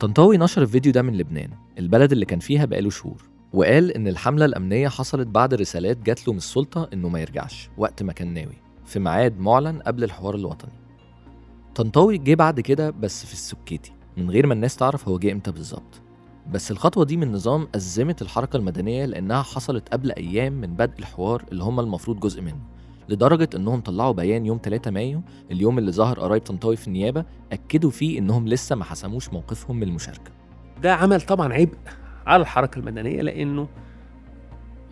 طنطاوي 0.00 0.38
نشر 0.38 0.62
الفيديو 0.62 0.92
ده 0.92 1.02
من 1.02 1.16
لبنان 1.16 1.50
البلد 1.78 2.12
اللي 2.12 2.24
كان 2.24 2.38
فيها 2.38 2.64
بقاله 2.64 2.90
شهور. 2.90 3.22
وقال 3.52 3.92
إن 3.92 4.08
الحملة 4.08 4.44
الأمنية 4.44 4.88
حصلت 4.88 5.26
بعد 5.26 5.54
رسالات 5.54 5.96
جات 5.96 6.26
له 6.26 6.32
من 6.32 6.38
السلطة 6.38 6.88
إنه 6.92 7.08
ما 7.08 7.20
يرجعش 7.20 7.70
وقت 7.78 8.02
ما 8.02 8.12
كان 8.12 8.34
ناوي 8.34 8.56
في 8.84 8.98
ميعاد 8.98 9.38
معلن 9.40 9.78
قبل 9.82 10.04
الحوار 10.04 10.34
الوطني. 10.34 10.72
طنطاوي 11.74 12.18
جه 12.18 12.34
بعد 12.34 12.60
كده 12.60 12.90
بس 12.90 13.26
في 13.26 13.32
السكيتي 13.32 13.92
من 14.16 14.30
غير 14.30 14.46
ما 14.46 14.54
الناس 14.54 14.76
تعرف 14.76 15.08
هو 15.08 15.18
جه 15.18 15.32
إمتى 15.32 15.50
بالظبط. 15.52 16.00
بس 16.50 16.70
الخطوة 16.70 17.04
دي 17.04 17.16
من 17.16 17.32
نظام 17.32 17.68
أزمت 17.74 18.22
الحركة 18.22 18.56
المدنية 18.56 19.04
لأنها 19.06 19.42
حصلت 19.42 19.88
قبل 19.88 20.12
أيام 20.12 20.52
من 20.52 20.74
بدء 20.74 20.98
الحوار 20.98 21.44
اللي 21.52 21.64
هم 21.64 21.80
المفروض 21.80 22.20
جزء 22.20 22.42
منه 22.42 22.60
لدرجة 23.08 23.48
إنهم 23.56 23.80
طلعوا 23.80 24.12
بيان 24.12 24.46
يوم 24.46 24.60
3 24.62 24.90
مايو 24.90 25.22
اليوم 25.50 25.78
اللي 25.78 25.92
ظهر 25.92 26.20
قرايب 26.20 26.42
طنطاوي 26.42 26.76
في 26.76 26.88
النيابة 26.88 27.24
أكدوا 27.52 27.90
فيه 27.90 28.18
إنهم 28.18 28.48
لسه 28.48 28.76
ما 28.76 28.84
حسموش 28.84 29.28
موقفهم 29.28 29.76
من 29.76 29.82
المشاركة 29.82 30.30
ده 30.82 30.94
عمل 30.94 31.20
طبعا 31.20 31.52
عبء 31.52 31.76
على 32.26 32.42
الحركة 32.42 32.78
المدنية 32.78 33.22
لأنه 33.22 33.68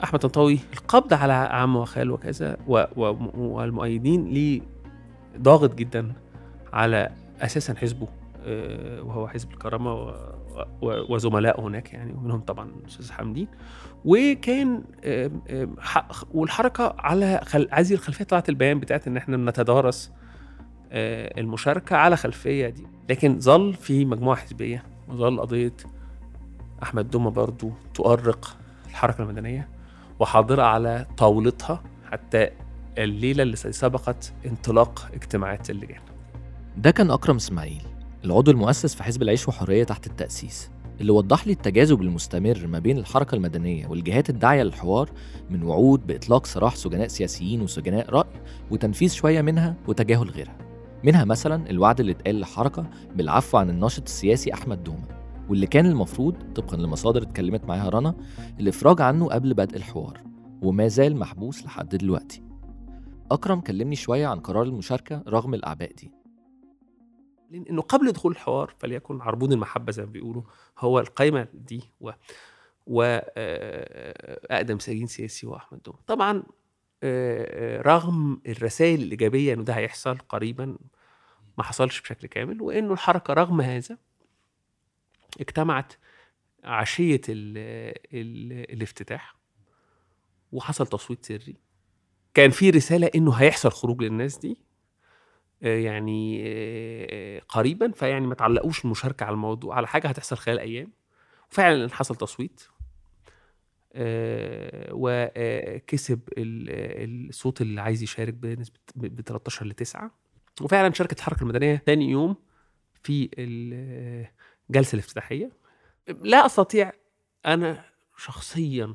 أحمد 0.04 0.20
طنطاوي 0.20 0.58
القبض 0.72 1.14
على 1.14 1.32
عمه 1.32 1.80
وخاله 1.80 2.12
وكذا 2.14 2.56
والمؤيدين 2.66 4.24
ليه 4.24 4.60
ضاغط 5.38 5.74
جدا 5.74 6.12
على 6.72 7.08
أساسا 7.40 7.74
حزبه 7.74 8.08
آه، 8.44 9.02
وهو 9.02 9.28
حزب 9.28 9.52
و- 10.82 11.14
وزملائه 11.14 11.60
هناك 11.60 11.92
يعني 11.92 12.12
ومنهم 12.12 12.40
طبعا 12.40 12.70
الأستاذ 12.80 13.12
حمدين 13.12 13.48
وكان 14.04 14.82
والحركة 16.34 16.94
على. 16.98 17.40
هذه 17.72 17.92
الخلفية 17.94 18.24
طلعت 18.24 18.48
البيان 18.48 18.80
بتاعت 18.80 19.06
إن 19.08 19.16
إحنا 19.16 19.36
بنتدارس 19.36 20.12
آه، 20.92 21.40
المشاركة 21.40 21.96
على 21.96 22.16
خلفية 22.16 22.68
دي 22.68 22.86
لكن 23.10 23.40
ظل 23.40 23.74
في 23.74 24.04
مجموعة 24.04 24.36
حزبية 24.36 24.82
وظل 25.08 25.40
قضية 25.40 25.72
أحمد 26.82 27.10
دومة 27.10 27.30
برضو 27.30 27.70
تؤرق 27.94 28.56
الحركة 28.86 29.22
المدنية 29.22 29.68
وحاضرة 30.18 30.62
على 30.62 31.06
طاولتها 31.16 31.82
حتى 32.10 32.48
الليلة 32.98 33.42
اللي 33.42 33.56
سبقت 33.56 34.32
انطلاق 34.46 35.08
اجتماعات 35.14 35.70
اللجان. 35.70 36.00
ده 36.76 36.90
كان 36.90 37.10
أكرم 37.10 37.36
إسماعيل 37.36 37.82
العضو 38.24 38.50
المؤسس 38.50 38.94
في 38.94 39.02
حزب 39.02 39.22
العيش 39.22 39.48
وحرية 39.48 39.84
تحت 39.84 40.06
التأسيس 40.06 40.70
اللي 41.00 41.12
وضح 41.12 41.46
لي 41.46 41.52
التجاذب 41.52 42.02
المستمر 42.02 42.66
ما 42.66 42.78
بين 42.78 42.98
الحركة 42.98 43.34
المدنية 43.34 43.86
والجهات 43.86 44.30
الداعية 44.30 44.62
للحوار 44.62 45.10
من 45.50 45.62
وعود 45.62 46.06
بإطلاق 46.06 46.46
سراح 46.46 46.76
سجناء 46.76 47.08
سياسيين 47.08 47.62
وسجناء 47.62 48.10
رأي 48.10 48.40
وتنفيذ 48.70 49.10
شوية 49.10 49.40
منها 49.42 49.74
وتجاهل 49.88 50.30
غيرها 50.30 50.56
منها 51.04 51.24
مثلا 51.24 51.70
الوعد 51.70 52.00
اللي 52.00 52.12
اتقال 52.12 52.34
للحركة 52.34 52.86
بالعفو 53.16 53.58
عن 53.58 53.70
الناشط 53.70 54.02
السياسي 54.02 54.54
أحمد 54.54 54.84
دومة 54.84 55.17
واللي 55.48 55.66
كان 55.66 55.86
المفروض 55.86 56.52
طبقا 56.54 56.76
لمصادر 56.76 57.22
اتكلمت 57.22 57.64
معاها 57.64 57.88
رنا 57.88 58.14
الإفراج 58.60 59.00
عنه 59.00 59.28
قبل 59.28 59.54
بدء 59.54 59.76
الحوار 59.76 60.22
وما 60.62 60.88
زال 60.88 61.16
محبوس 61.16 61.64
لحد 61.64 61.88
دلوقتي. 61.88 62.42
أكرم 63.30 63.60
كلمني 63.60 63.96
شوية 63.96 64.26
عن 64.26 64.40
قرار 64.40 64.62
المشاركة 64.62 65.22
رغم 65.28 65.54
الأعباء 65.54 65.92
دي. 65.92 66.12
لأنه 67.50 67.82
قبل 67.82 68.12
دخول 68.12 68.32
الحوار 68.32 68.74
فليكن 68.78 69.20
عربون 69.20 69.52
المحبة 69.52 69.92
زي 69.92 70.02
ما 70.04 70.10
بيقولوا 70.10 70.42
هو 70.78 71.00
القائمه 71.00 71.48
دي 71.54 71.82
و 72.00 72.10
و 72.86 73.02
آه، 73.36 74.40
أقدم 74.50 74.78
سجين 74.78 75.06
سياسي 75.06 75.46
هو 75.46 75.56
أحمد 75.56 75.82
دوم. 75.82 75.94
طبعا 76.06 76.42
آه، 77.02 77.78
آه، 77.78 77.82
رغم 77.82 78.40
الرسائل 78.46 79.02
الإيجابية 79.02 79.54
إنه 79.54 79.62
ده 79.62 79.72
هيحصل 79.72 80.18
قريبا 80.18 80.78
ما 81.58 81.64
حصلش 81.64 82.00
بشكل 82.00 82.28
كامل 82.28 82.62
وإنه 82.62 82.92
الحركة 82.92 83.34
رغم 83.34 83.60
هذا 83.60 83.98
اجتمعت 85.40 85.92
عشية 86.64 87.20
ال 87.28 87.58
ال 88.14 88.52
الافتتاح 88.74 89.36
وحصل 90.52 90.86
تصويت 90.86 91.24
سري. 91.24 91.56
كان 92.34 92.50
في 92.50 92.70
رسالة 92.70 93.10
إنه 93.14 93.32
هيحصل 93.32 93.70
خروج 93.70 94.02
للناس 94.02 94.38
دي 94.38 94.56
آه، 95.62 95.78
يعني 95.78 96.42
آه، 96.46 97.40
قريبا 97.48 97.90
فيعني 97.92 98.26
ما 98.26 98.34
تعلقوش 98.34 98.84
المشاركه 98.84 99.24
على 99.24 99.32
الموضوع 99.34 99.76
على 99.76 99.86
حاجة 99.86 100.08
هتحصل 100.08 100.36
خلال 100.36 100.58
أيام. 100.58 100.92
وفعلا 101.52 101.88
حصل 101.94 102.16
تصويت 102.16 102.62
آه، 103.92 104.88
وكسب 104.92 106.20
ال- 106.38 107.28
الصوت 107.28 107.60
اللي 107.60 107.80
عايز 107.80 108.02
يشارك 108.02 108.34
بنسبة 108.34 108.78
ب 108.96 109.20
13 109.20 109.66
ل 109.66 109.72
9 109.72 110.10
وفعلا 110.60 110.92
شاركت 110.92 111.18
الحركة 111.18 111.42
المدنية 111.42 111.82
ثاني 111.86 112.10
يوم 112.10 112.36
في 113.02 113.30
الجلسه 114.70 114.94
الافتتاحية؟ 114.94 115.52
لا 116.08 116.46
أستطيع. 116.46 116.92
أنا 117.46 117.84
شخصيا 118.16 118.94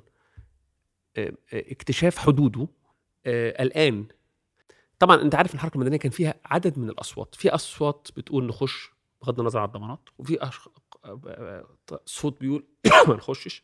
آه، 1.18 1.34
آه، 1.54 1.64
اكتشاف 1.72 2.18
حدوده 2.18 2.68
آه، 3.26 3.64
الآن. 3.64 4.08
طبعا 5.00 5.22
أنت 5.22 5.36
عارف 5.36 5.54
الحركة 5.54 5.76
المدنية 5.76 5.98
كان 5.98 6.12
فيها 6.12 6.34
عدد 6.46 6.80
من 6.80 6.90
الأصوات. 6.90 7.36
في 7.36 7.50
أصوات 7.50 8.08
بتقول 8.18 8.48
نخش 8.48 8.92
بغض 9.22 9.40
النظر 9.40 9.60
عن 9.60 9.68
الضمانات 9.68 10.10
وفي. 10.18 10.52
صوت 12.06 12.40
بيقول 12.40 12.66
ما 13.08 13.16
نخشش 13.16 13.64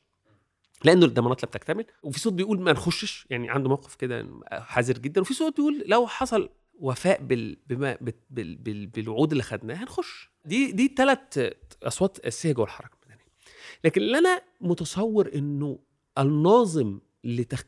لأنه 0.84 1.06
الضمانات 1.06 1.44
لا 1.44 1.50
بتكتمل 1.50 1.86
وفي 2.04 2.20
صوت 2.20 2.34
بيقول 2.34 2.62
ما 2.62 2.72
نخشش. 2.72 3.28
يعني 3.30 3.50
عنده 3.50 3.70
موقف 3.70 3.96
كده 3.96 4.28
حذر 4.52 4.98
جدا 4.98 5.22
وفي 5.22 5.34
صوت 5.34 5.56
بيقول 5.56 5.84
لو 5.88 6.08
حصل 6.08 6.50
وفاء 6.80 7.24
بال... 7.24 7.58
بما 7.68 7.98
بال... 8.02 8.14
بال... 8.30 8.56
بال... 8.56 8.88
بالوعود 8.88 9.32
اللي 9.32 9.44
خدناها 9.44 9.84
هنخش. 9.84 10.30
دي 10.46 10.72
دي 10.72 10.94
ثلاث 10.98 11.54
أصوات 11.84 12.20
أساسية 12.20 12.52
جوه 12.52 12.66
الحركة 12.66 12.98
المدنية. 13.04 13.26
لكن 13.84 14.02
اللي 14.02 14.18
أنا 14.18 14.42
متصور 14.62 15.30
إنه 15.36 15.80
الناظم 16.18 17.00
لتخ... 17.24 17.64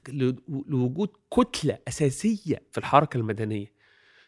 لوجود 0.47 1.09
كتلة 1.33 1.77
أساسية 1.87 2.61
في 2.71 2.77
الحركة 2.77 3.17
المدنية 3.17 3.73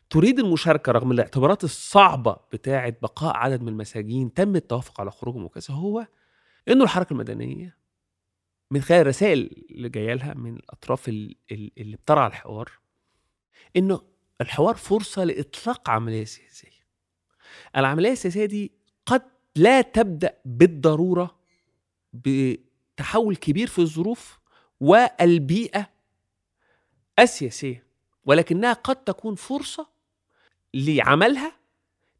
تريد 0.10 0.40
المشاركة 0.40 0.92
رغم 0.92 1.12
الاعتبارات 1.12 1.64
الصعبة 1.64 2.38
بتاعة 2.54 2.94
بقاء 3.02 3.36
عدد 3.38 3.62
من 3.62 3.68
المساجين 3.68 4.34
تم 4.34 4.56
التوافق 4.56 5.02
على 5.02 5.12
خروجهم 5.12 5.44
وكذا 5.46 5.74
هو 5.74 6.08
إنه 6.68 6.84
الحركة 6.84 7.14
المدنية 7.14 7.78
من 8.72 8.82
خلال 8.82 9.02
الرسائل 9.02 9.66
اللي 9.72 9.90
جاية 9.90 10.14
لها 10.14 10.34
من 10.34 10.56
الأطراف 10.56 11.10
ال- 11.10 11.36
ال- 11.52 11.72
اللي 11.78 11.98
بترعى 11.98 12.28
الحوار 12.28 12.72
إنه 13.78 14.02
الحوار 14.42 14.76
فرصة 14.76 15.24
لإطلاق 15.24 15.90
عملية 15.90 16.26
سياسية. 16.26 16.84
العملية 17.78 18.12
السياسية 18.12 18.46
دي 18.46 18.72
قد 19.06 19.22
لا 19.56 19.82
تبدأ 19.82 20.38
بالضرورة 20.46 21.36
بتحول 22.14 23.36
كبير 23.36 23.68
في 23.68 23.80
الظروف 23.80 24.40
والبيئة 24.80 25.90
السياسية 27.20 27.84
ولكنها 28.26 28.74
قد 28.74 28.96
تكون 29.04 29.36
فرصة 29.36 29.88
لعملها 30.74 31.56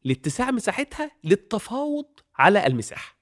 لاتساع 0.04 0.50
مساحتها 0.50 1.10
للتفاوض 1.24 2.06
على 2.36 2.66
المساحة 2.66 3.13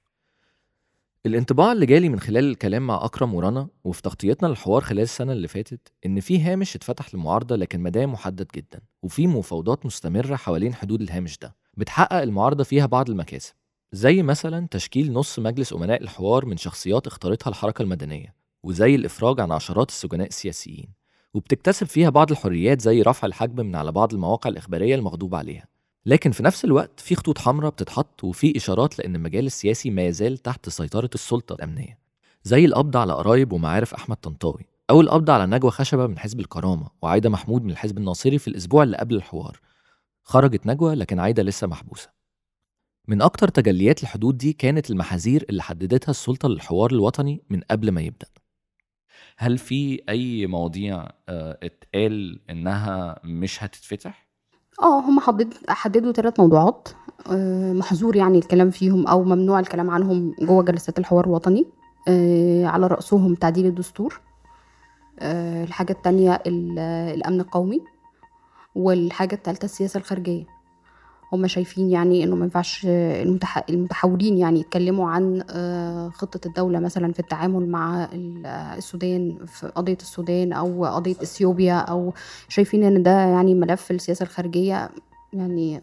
الانطباع 1.25 1.71
اللي 1.71 1.85
جالي 1.85 2.09
من 2.09 2.19
خلال 2.19 2.45
الكلام 2.45 2.87
مع 2.87 3.05
أكرم 3.05 3.33
ورنا 3.35 3.67
وفي 3.83 4.01
تغطيتنا 4.01 4.47
للحوار 4.47 4.81
خلال 4.81 5.01
السنة 5.03 5.31
اللي 5.31 5.47
فاتت 5.47 5.91
إن 6.05 6.19
في 6.19 6.41
هامش 6.41 6.75
اتفتح 6.75 7.15
للمعارضة 7.15 7.55
لكن 7.55 7.79
مداه 7.79 8.05
محدد 8.05 8.47
جدا 8.55 8.79
وفي 9.03 9.27
مفاوضات 9.27 9.85
مستمرة 9.85 10.35
حوالين 10.35 10.73
حدود 10.73 11.01
الهامش 11.01 11.37
ده. 11.37 11.55
بتحقق 11.77 12.21
المعارضة 12.21 12.63
فيها 12.63 12.85
بعض 12.85 13.09
المكاسب 13.09 13.53
زي 13.91 14.23
مثلا 14.23 14.67
تشكيل 14.71 15.13
نص 15.13 15.39
مجلس 15.39 15.73
أمناء 15.73 16.01
الحوار 16.01 16.45
من 16.45 16.57
شخصيات 16.57 17.07
اختارتها 17.07 17.49
الحركة 17.49 17.81
المدنية 17.81 18.35
وزي 18.63 18.95
الإفراج 18.95 19.39
عن 19.39 19.51
عشرات 19.51 19.89
السجناء 19.89 20.27
السياسيين 20.27 20.89
وبتكتسب 21.33 21.87
فيها 21.87 22.09
بعض 22.09 22.31
الحريات 22.31 22.81
زي 22.81 23.01
رفع 23.01 23.27
الحجب 23.27 23.61
من 23.61 23.75
على 23.75 23.91
بعض 23.91 24.13
المواقع 24.13 24.49
الإخبارية 24.49 24.95
المغضوب 24.95 25.35
عليها. 25.35 25.72
لكن 26.05 26.31
في 26.31 26.43
نفس 26.43 26.65
الوقت 26.65 26.99
في 26.99 27.15
خطوط 27.15 27.37
حمراء 27.37 27.71
بتتحط 27.71 28.23
وفي 28.23 28.57
إشارات 28.57 28.99
لأن 28.99 29.15
المجال 29.15 29.45
السياسي 29.45 29.89
ما 29.89 30.05
يزال 30.05 30.37
تحت 30.37 30.69
سيطرة 30.69 31.09
السلطة 31.15 31.53
الأمنية 31.53 31.97
زي 32.43 32.65
القبض 32.65 32.97
على 32.97 33.13
قرايب 33.13 33.53
ومعارف 33.53 33.93
أحمد 33.93 34.17
طنطاوي 34.17 34.65
أو 34.89 35.01
القبض 35.01 35.29
على 35.29 35.45
نجوى 35.45 35.71
خشبة 35.71 36.07
من 36.07 36.19
حزب 36.19 36.39
الكرامة 36.39 36.89
وعايدة 37.01 37.29
محمود 37.29 37.63
من 37.63 37.71
الحزب 37.71 37.97
الناصري 37.97 38.37
في 38.39 38.47
الأسبوع 38.47 38.83
اللي 38.83 38.97
قبل 38.97 39.15
الحوار. 39.15 39.59
خرجت 40.23 40.67
نجوى 40.67 40.95
لكن 40.95 41.19
عايدة 41.19 41.43
لسه 41.43 41.67
محبوسة. 41.67 42.09
من 43.07 43.21
أكتر 43.21 43.47
تجليات 43.47 44.03
الحدود 44.03 44.37
دي 44.37 44.53
كانت 44.53 44.91
المحاذير 44.91 45.45
اللي 45.49 45.63
حددتها 45.63 46.11
السلطة 46.11 46.49
للحوار 46.49 46.91
الوطني 46.91 47.43
من 47.49 47.61
قبل 47.71 47.91
ما 47.91 48.01
يبدأ. 48.01 48.27
هل 49.37 49.57
في 49.57 50.03
أي 50.09 50.47
مواضيع 50.47 51.07
آه، 51.29 51.59
اتقال 51.63 52.41
إنها 52.49 53.19
مش 53.23 53.63
هتتفتح؟ 53.63 54.27
آه 54.81 54.99
هم 54.99 55.19
حدد 55.19 55.53
حددوا 55.69 56.11
ثلاث 56.11 56.39
موضوعات 56.39 56.89
آه، 57.31 57.73
محظور 57.73 58.15
يعني 58.15 58.37
الكلام 58.37 58.69
فيهم 58.69 59.07
أو 59.07 59.23
ممنوع 59.23 59.59
الكلام 59.59 59.89
عنهم 59.89 60.35
جوه 60.41 60.63
جلسات 60.63 60.99
الحوار 60.99 61.25
الوطني 61.25 61.65
آه، 62.07 62.65
على 62.65 62.87
رأسهم 62.87 63.35
تعديل 63.35 63.65
الدستور 63.65 64.21
آه، 65.19 65.63
الحاجة 65.63 65.91
التانية 65.91 66.41
ال- 66.47 66.79
الأمن 67.15 67.41
القومي 67.41 67.81
والحاجة 68.75 69.35
التالتة 69.35 69.65
السياسة 69.65 69.97
الخارجية. 69.97 70.45
هم 71.33 71.47
شايفين 71.47 71.89
يعني 71.89 72.23
إنه 72.23 72.35
ما 72.35 72.43
ينفعش 72.43 72.85
المتح... 72.85 73.63
المتحولين 73.69 74.37
يعني 74.37 74.59
يتكلموا 74.59 75.09
عن 75.09 75.43
آه، 75.49 76.09
خطة 76.09 76.47
الدولة 76.47 76.79
مثلا 76.79 77.13
في 77.13 77.19
التعامل 77.19 77.67
مع 77.69 78.03
ال- 78.13 78.45
السودان 78.45 79.37
في 79.47 79.67
قضية 79.67 79.97
السودان 80.01 80.53
أو 80.53 80.85
قضية 80.85 81.15
إثيوبيا 81.23 81.75
أو 81.75 82.13
شايفين 82.49 82.83
إن 82.83 83.03
ده 83.03 83.11
يعني 83.11 83.55
ملف 83.55 83.91
السياسة 83.91 84.23
الخارجية 84.23 84.89
يعني 85.33 85.81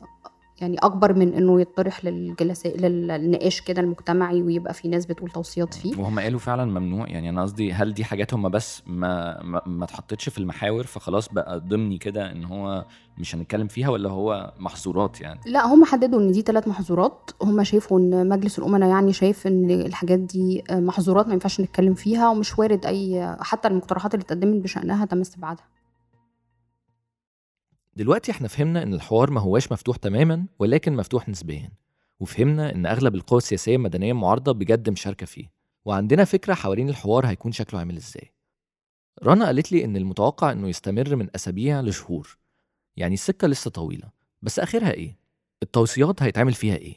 يعني 0.61 0.76
أكبر 0.79 1.14
من 1.14 1.35
إنه 1.35 1.61
يطرح 1.61 2.05
للجلساء 2.05 2.76
للنقاش 2.76 3.61
كده 3.61 3.81
المجتمعي 3.83 4.43
ويبقى 4.43 4.75
في 4.75 4.88
ناس 4.88 5.07
بتقول 5.07 5.31
توصيات 5.31 5.75
فيه. 5.75 5.99
وهم 5.99 6.21
قالوا 6.21 6.38
فعلا 6.38 6.64
ممنوع. 6.81 7.09
يعني 7.09 7.29
أنا 7.31 7.43
قصدي 7.43 7.73
هل 7.73 7.95
دي 7.95 8.05
حاجات 8.05 8.35
هم 8.35 8.49
بس 8.49 8.83
ما 8.87 9.43
ما, 9.43 9.62
ما 9.67 9.85
اتحطتش 9.85 10.29
في 10.29 10.38
المحاور 10.38 10.85
فخلاص 10.85 11.29
بقى 11.29 11.61
ضمني 11.61 11.99
كده 11.99 12.33
إن 12.33 12.45
هو 12.45 12.85
مش 13.19 13.35
هنتكلم 13.35 13.69
فيها 13.69 13.88
ولا 13.88 14.11
هو 14.11 14.52
محظورات 14.59 15.21
يعني؟ 15.21 15.40
لا 15.47 15.67
هم 15.67 15.85
حددوا 15.85 16.21
إن 16.21 16.33
دي 16.33 16.40
ثلاث 16.43 16.69
محظورات. 16.69 17.31
هم 17.43 17.64
شايفوا 17.64 17.99
إن 18.00 18.29
مجلس 18.29 18.59
الامناء 18.59 18.88
يعني 18.88 19.12
شايف 19.12 19.47
إن 19.47 19.71
الحاجات 19.71 20.19
دي 20.19 20.62
محظورات 20.71 21.26
ما 21.26 21.33
ينفعش 21.33 21.61
نتكلم 21.61 21.95
فيها 21.95 22.31
ومش 22.31 22.59
وارد 22.59 22.87
أي 22.87 23.37
حتى 23.40 23.69
المقترحات 23.69 24.14
اللي 24.14 24.23
اتقدمت 24.25 24.62
بشأنها 24.62 25.05
تم 25.05 25.21
استبعادها. 25.21 25.64
دلوقتي 28.00 28.33
إحنا 28.33 28.49
فهمنا 28.49 28.83
إن 28.83 28.95
الحوار 28.95 29.30
ما 29.30 29.40
هواش 29.40 29.73
مفتوح 29.73 29.97
تماما 29.97 30.47
ولكن 30.59 30.97
مفتوح 30.97 31.28
نسبيا. 31.28 31.73
وفهمنا 32.21 32.75
إن 32.75 32.87
أغلب 32.87 33.14
القوى 33.14 33.38
السياسية 33.38 33.76
المدنية 33.76 34.12
المعارضه 34.12 34.52
بجد 34.52 34.90
مشاركة 34.90 35.26
فيه. 35.26 35.52
وعندنا 35.85 36.25
فكرة 36.25 36.54
حوالين 36.54 36.88
الحوار 36.88 37.26
هيكون 37.26 37.52
شكله 37.52 37.80
عامل 37.80 37.97
إزاي. 37.97 38.33
رنا 39.25 39.47
قالت 39.47 39.73
لي 39.73 39.85
إن 39.85 39.97
المتوقع 39.97 40.52
إنه 40.52 40.69
يستمر 40.69 41.16
من 41.16 41.28
أسابيع 41.35 41.80
لشهور. 41.80 42.38
يعني 42.97 43.14
السكة 43.14 43.49
لسه 43.49 43.71
طويلة. 43.71 44.11
بس 44.42 44.59
آخرها 44.59 44.90
إيه؟ 44.90 45.19
التوصيات 45.62 46.23
هيتعمل 46.23 46.52
فيها 46.52 46.76
إيه؟ 46.76 46.95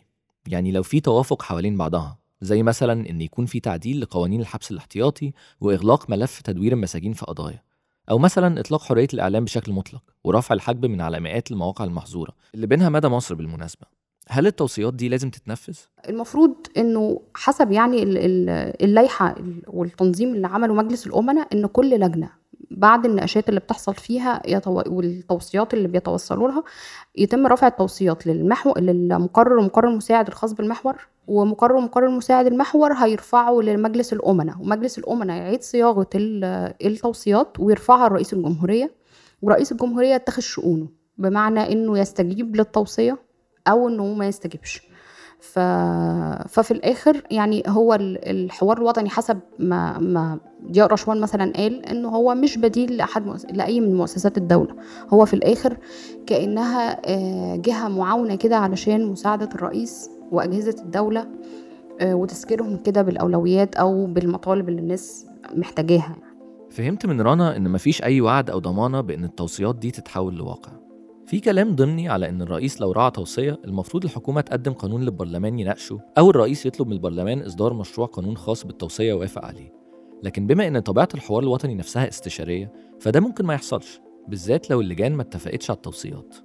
يعني 0.47 0.71
لو 0.71 0.83
في 0.83 0.99
توافق 0.99 1.41
حوالين 1.41 1.77
بعضها 1.77 2.19
زي 2.41 2.63
مثلا 2.63 3.09
إن 3.09 3.21
يكون 3.21 3.45
في 3.45 3.59
تعديل 3.59 4.01
لقوانين 4.01 4.41
الحبس 4.41 4.71
الاحتياطي 4.71 5.33
وإغلاق 5.61 6.09
ملف 6.09 6.41
تدوير 6.41 6.73
المساجين 6.73 7.13
في 7.13 7.25
قضايا. 7.25 7.63
أو 8.09 8.17
مثلا 8.17 8.59
إطلاق 8.59 8.81
حرية 8.81 9.07
الإعلام 9.13 9.43
بشكل 9.43 9.71
مطلق 9.71 10.01
ورفع 10.23 10.55
الحجب 10.55 10.85
من 10.85 11.01
على 11.01 11.19
مئات 11.19 11.51
المواقع 11.51 11.85
المحظورة 11.85 12.33
اللي 12.55 12.67
بينها 12.67 12.89
مدى 12.89 13.07
مصر 13.07 13.35
بالمناسبة 13.35 13.87
هل 14.29 14.47
التوصيات 14.47 14.93
دي 14.93 15.09
لازم 15.09 15.29
تتنفذ؟ 15.29 15.77
المفروض 16.09 16.55
إنه 16.77 17.21
حسب 17.35 17.71
يعني 17.71 18.03
ال- 18.03 18.17
ال- 18.17 18.83
اللائحة 18.83 19.35
والتنظيم 19.67 20.33
اللي 20.35 20.47
عمله 20.47 20.73
مجلس 20.73 21.07
الأمناء 21.07 21.47
إن 21.53 21.65
كل 21.65 21.89
لجنة 21.99 22.29
بعد 22.71 23.05
النقاشات 23.05 23.49
اللي 23.49 23.59
بتحصل 23.59 23.93
فيها. 23.95 24.41
والتوصيات 24.67 25.73
اللي 25.73 25.87
بيتوصلوا 25.87 26.47
لها 26.47 26.63
يتم 27.15 27.47
رفع 27.47 27.67
التوصيات 27.67 28.27
للمحور 28.27 28.79
للمقرر 28.79 29.57
ومقرر 29.57 29.95
مساعد 29.95 30.27
الخاص 30.27 30.53
بالمحور 30.53 31.07
ومقرر 31.27 31.75
ومقرر 31.75 32.09
مساعد 32.09 32.45
المحور 32.47 32.93
هيرفعوا 32.93 33.63
لمجلس 33.63 34.13
الأمناء 34.13 34.55
ومجلس 34.61 34.97
الأمناء 34.99 35.37
يعيد 35.37 35.61
صياغة 35.63 36.09
ال- 36.15 36.73
التوصيات 36.85 37.59
ويرفعها 37.59 38.09
لرئيس 38.09 38.33
الجمهورية 38.33 38.91
ورئيس 39.41 39.71
الجمهورية 39.71 40.15
يتخذ 40.15 40.41
شؤونه 40.41 40.87
بمعنى 41.17 41.71
إنه 41.71 41.99
يستجيب 41.99 42.55
للتوصية 42.55 43.17
أو 43.67 43.87
إنه 43.87 44.13
ما 44.13 44.27
يستجيبش. 44.27 44.81
ف... 45.39 45.59
ففي 46.49 46.71
الآخر 46.71 47.21
يعني 47.31 47.63
هو 47.67 47.93
ال- 47.93 48.29
الحوار 48.29 48.77
الوطني 48.77 49.09
حسب 49.09 49.39
ما 49.59 49.99
ما 49.99 50.39
ضياء 50.71 50.87
رشوان 50.87 51.19
مثلا 51.21 51.53
قال 51.55 51.85
إنه 51.85 52.09
هو 52.09 52.35
مش 52.35 52.57
بديل 52.57 52.97
لأحد 52.97 53.25
مؤس... 53.25 53.45
لأي 53.45 53.79
من 53.79 53.95
مؤسسات 53.95 54.37
الدولة. 54.37 54.75
هو 55.13 55.25
في 55.25 55.33
الآخر 55.33 55.77
كأنها 56.27 57.01
آه، 57.05 57.55
جهة 57.55 57.87
معاونة 57.87 58.35
كده 58.35 58.57
علشان 58.57 59.05
مساعدة 59.05 59.49
الرئيس 59.55 60.09
وأجهزة 60.33 60.75
الدولة 60.83 61.27
آه، 62.01 62.15
وتذكيرهم 62.15 62.77
كده 62.77 63.01
بالأولويات 63.01 63.75
أو 63.75 64.05
بالمطالب 64.05 64.69
اللي 64.69 64.81
الناس 64.81 65.25
محتاجاها. 65.55 66.15
فهمت 66.69 67.05
من 67.05 67.21
رنا 67.21 67.57
إن 67.57 67.69
مفيش 67.69 68.03
أي 68.03 68.21
وعد 68.21 68.49
أو 68.49 68.59
ضمانة 68.59 69.01
بإن 69.01 69.23
التوصيات 69.23 69.75
دي 69.75 69.91
تتحول 69.91 70.35
لواقع. 70.35 70.71
في 71.25 71.39
كلام 71.39 71.75
ضمني 71.75 72.09
على 72.09 72.29
إن 72.29 72.41
الرئيس 72.41 72.81
لو 72.81 72.91
راعى 72.91 73.11
توصية 73.11 73.59
المفروض 73.65 74.03
الحكومة 74.03 74.41
تقدم 74.41 74.73
قانون 74.73 75.01
للبرلمان 75.01 75.59
يناقشه 75.59 75.99
أو 76.17 76.29
الرئيس 76.29 76.65
يطلب 76.65 76.87
من 76.87 76.93
البرلمان 76.93 77.41
إصدار 77.41 77.73
مشروع 77.73 78.07
قانون 78.07 78.37
خاص 78.37 78.65
بالتوصية 78.65 79.13
ويوافق 79.13 79.45
عليه. 79.45 79.73
لكن 80.23 80.47
بما 80.47 80.67
إن 80.67 80.79
طبيعة 80.79 81.09
الحوار 81.13 81.43
الوطني 81.43 81.75
نفسها 81.75 82.07
استشارية 82.07 82.71
فده 82.99 83.19
ممكن 83.19 83.45
ما 83.45 83.53
يحصلش 83.53 83.99
بالذات 84.27 84.69
لو 84.69 84.81
اللجان 84.81 85.13
ما 85.13 85.21
اتفقتش 85.21 85.69
على 85.69 85.77
التوصيات. 85.77 86.35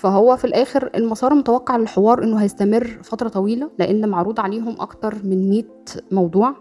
فهو 0.00 0.36
في 0.36 0.44
الآخر 0.44 0.90
المسار 0.94 1.32
المتوقع 1.32 1.76
للحوار 1.76 2.22
إنه 2.22 2.36
هيستمر 2.36 2.84
فترة 3.02 3.28
طويلة 3.28 3.70
لأن 3.78 4.08
معروض 4.08 4.40
عليهم 4.40 4.76
أكتر 4.80 5.14
من 5.24 5.50
100 5.50 5.62
موضوع. 6.12 6.54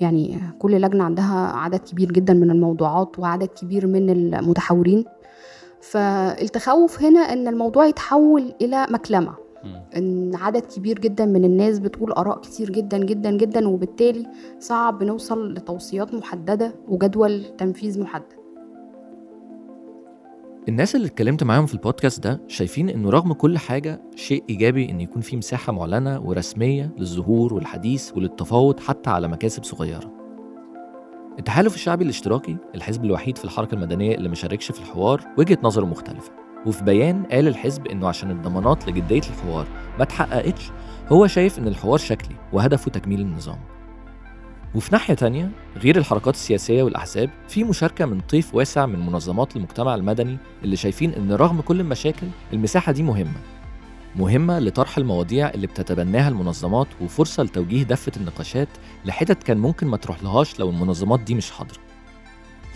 يعني 0.00 0.38
كل 0.58 0.80
لجنة 0.80 1.04
عندها 1.04 1.52
عدد 1.54 1.78
كبير 1.78 2.12
جدا 2.12 2.34
من 2.34 2.50
الموضوعات 2.50 3.18
وعدد 3.18 3.48
كبير 3.48 3.86
من 3.86 4.10
المتحاورين 4.10 5.04
فالتخوف 5.80 7.02
هنا 7.02 7.20
إن 7.20 7.48
الموضوع 7.48 7.86
يتحول 7.86 8.52
إلى 8.62 8.86
مكلمة. 8.90 9.34
إن 9.96 10.34
عدد 10.34 10.62
كبير 10.62 10.98
جدا 10.98 11.26
من 11.26 11.44
الناس 11.44 11.78
بتقول 11.78 12.12
آراء 12.12 12.40
كتير 12.40 12.70
جدا 12.70 12.98
جدا 12.98 13.30
جدا 13.30 13.68
وبالتالي 13.68 14.26
صعب 14.58 15.02
نوصل 15.02 15.52
لتوصيات 15.54 16.14
محددة 16.14 16.74
وجدول 16.88 17.44
تنفيذ 17.58 18.00
محدد. 18.00 18.39
الناس 20.70 20.96
اللي 20.96 21.06
اتكلمت 21.06 21.44
معاهم 21.44 21.66
في 21.66 21.74
البودكاست 21.74 22.20
ده 22.24 22.40
شايفين 22.48 22.88
إنه 22.88 23.10
رغم 23.10 23.32
كل 23.32 23.58
حاجة 23.58 24.02
شيء 24.16 24.44
إيجابي 24.50 24.90
إن 24.90 25.00
يكون 25.00 25.22
في 25.22 25.36
مساحة 25.36 25.72
معلنة 25.72 26.20
ورسمية 26.20 26.94
للظهور 26.98 27.54
والحديث 27.54 28.12
وللتفاوض 28.16 28.80
حتى 28.80 29.10
على 29.10 29.28
مكاسب 29.28 29.64
صغيرة. 29.64 30.12
التحالف 31.38 31.74
الشعبي 31.74 32.04
الاشتراكي 32.04 32.56
الحزب 32.74 33.04
الوحيد 33.04 33.38
في 33.38 33.44
الحركة 33.44 33.74
المدنية 33.74 34.14
اللي 34.14 34.28
مشاركش 34.28 34.72
في 34.72 34.78
الحوار 34.80 35.20
وجهة 35.38 35.58
نظره 35.62 35.84
مختلفة 35.84 36.32
وفي 36.66 36.84
بيان 36.84 37.24
قال 37.24 37.48
الحزب 37.48 37.86
إنه 37.86 38.08
عشان 38.08 38.30
الضمانات 38.30 38.88
لجدية 38.88 39.22
الحوار 39.30 39.66
ما 39.96 40.02
اتحققتش 40.02 40.70
هو 41.08 41.26
شايف 41.26 41.58
إن 41.58 41.68
الحوار 41.68 41.98
شكلي 41.98 42.36
وهدفه 42.52 42.90
تكميل 42.90 43.20
النظام. 43.20 43.58
وفي 44.74 44.88
ناحية 44.92 45.14
تانية 45.14 45.50
غير 45.76 45.96
الحركات 45.96 46.34
السياسية 46.34 46.82
والأحزاب 46.82 47.30
في 47.48 47.64
مشاركة 47.64 48.04
من 48.06 48.20
طيف 48.20 48.54
واسع 48.54 48.86
من 48.86 49.06
منظمات 49.06 49.56
المجتمع 49.56 49.94
المدني 49.94 50.38
اللي 50.64 50.76
شايفين 50.76 51.12
إن 51.14 51.32
رغم 51.32 51.60
كل 51.60 51.80
المشاكل 51.80 52.26
المساحة 52.52 52.92
دي 52.92 53.02
مهمة. 53.02 53.40
مهمة 54.16 54.58
لطرح 54.58 54.98
المواضيع 54.98 55.50
اللي 55.50 55.66
بتتبناها 55.66 56.28
المنظمات 56.28 56.86
وفرصة 57.00 57.42
لتوجيه 57.42 57.82
دفة 57.82 58.12
النقاشات 58.16 58.68
لحتت 59.04 59.42
كان 59.42 59.58
ممكن 59.58 59.86
ما 59.86 59.96
تروح 59.96 60.22
لهاش 60.22 60.58
لو 60.60 60.70
المنظمات 60.70 61.20
دي 61.20 61.34
مش 61.34 61.50
حاضرة. 61.50 61.78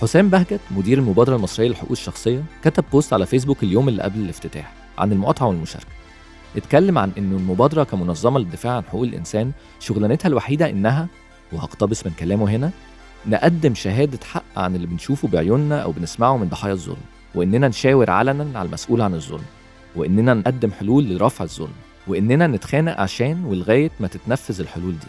حسام 0.00 0.30
بهجت 0.30 0.61
مدير 0.70 0.98
المبادرة 0.98 1.37
المصرية 1.37 1.68
للحقوق 1.68 1.90
الشخصية 1.92 2.44
كتب 2.64 2.85
بوست 2.92 3.12
على 3.12 3.26
فيسبوك 3.26 3.62
اليوم 3.62 3.88
اللي 3.88 4.02
قبل 4.02 4.20
الافتتاح 4.20 4.72
عن 4.98 5.12
المقاطعة 5.12 5.46
والمشاركة. 5.46 5.88
اتكلم 6.57 6.98
عن 6.98 7.12
إنه 7.18 7.37
المبادرة 7.37 7.85
كمنظمة 7.85 8.38
للدفاع 8.38 8.72
عن 8.76 8.83
حقوق 8.85 9.02
الإنسان 9.02 9.52
شغلانتها 9.80 10.28
الوحيدة 10.28 10.70
إنها 10.70 11.09
وهقتبس 11.52 12.07
من 12.07 12.12
كلامه 12.12 12.50
هنا 12.50 12.70
نقدم 13.26 13.74
شهادة 13.74 14.18
حق 14.24 14.44
عن 14.57 14.76
اللي 14.76 14.87
بنشوفه 14.87 15.28
بعيوننا 15.28 15.83
أو 15.83 15.92
بنسمعه 15.92 16.37
من 16.37 16.48
ضحايا 16.48 16.72
الظلم 16.72 16.96
وإننا 17.35 17.68
نشاور 17.68 18.11
علنا 18.11 18.59
على 18.59 18.66
المسؤول 18.66 19.02
عن 19.02 19.14
الظلم 19.14 19.44
وإننا 19.96 20.35
نقدم 20.35 20.70
حلول 20.72 21.04
لرفع 21.04 21.44
الظلم 21.44 21.72
وإننا 22.07 22.46
نتخانق 22.46 23.00
عشان 23.00 23.44
ولغاية 23.44 23.90
ما 24.00 24.09
تتنفذ 24.09 24.61
الحلول 24.61 24.92
دي. 24.92 25.07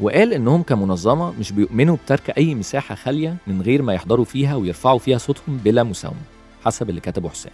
وقال 0.00 0.32
إنهم 0.32 0.62
كمنظمة 0.62 1.30
مش 1.40 1.52
بيؤمنوا 1.52 1.96
بترك 1.96 2.38
أي 2.38 2.54
مساحة 2.54 2.94
خالية 2.94 3.36
من 3.46 3.62
غير 3.62 3.82
ما 3.82 3.94
يحضروا 3.94 4.24
فيها 4.24 4.54
ويرفعوا 4.54 4.98
فيها 4.98 5.18
صوتهم 5.18 5.56
بلا 5.56 5.82
مساومة 5.82 6.20
حسب 6.64 6.90
اللي 6.90 7.00
كتبه 7.00 7.28
حسام. 7.28 7.52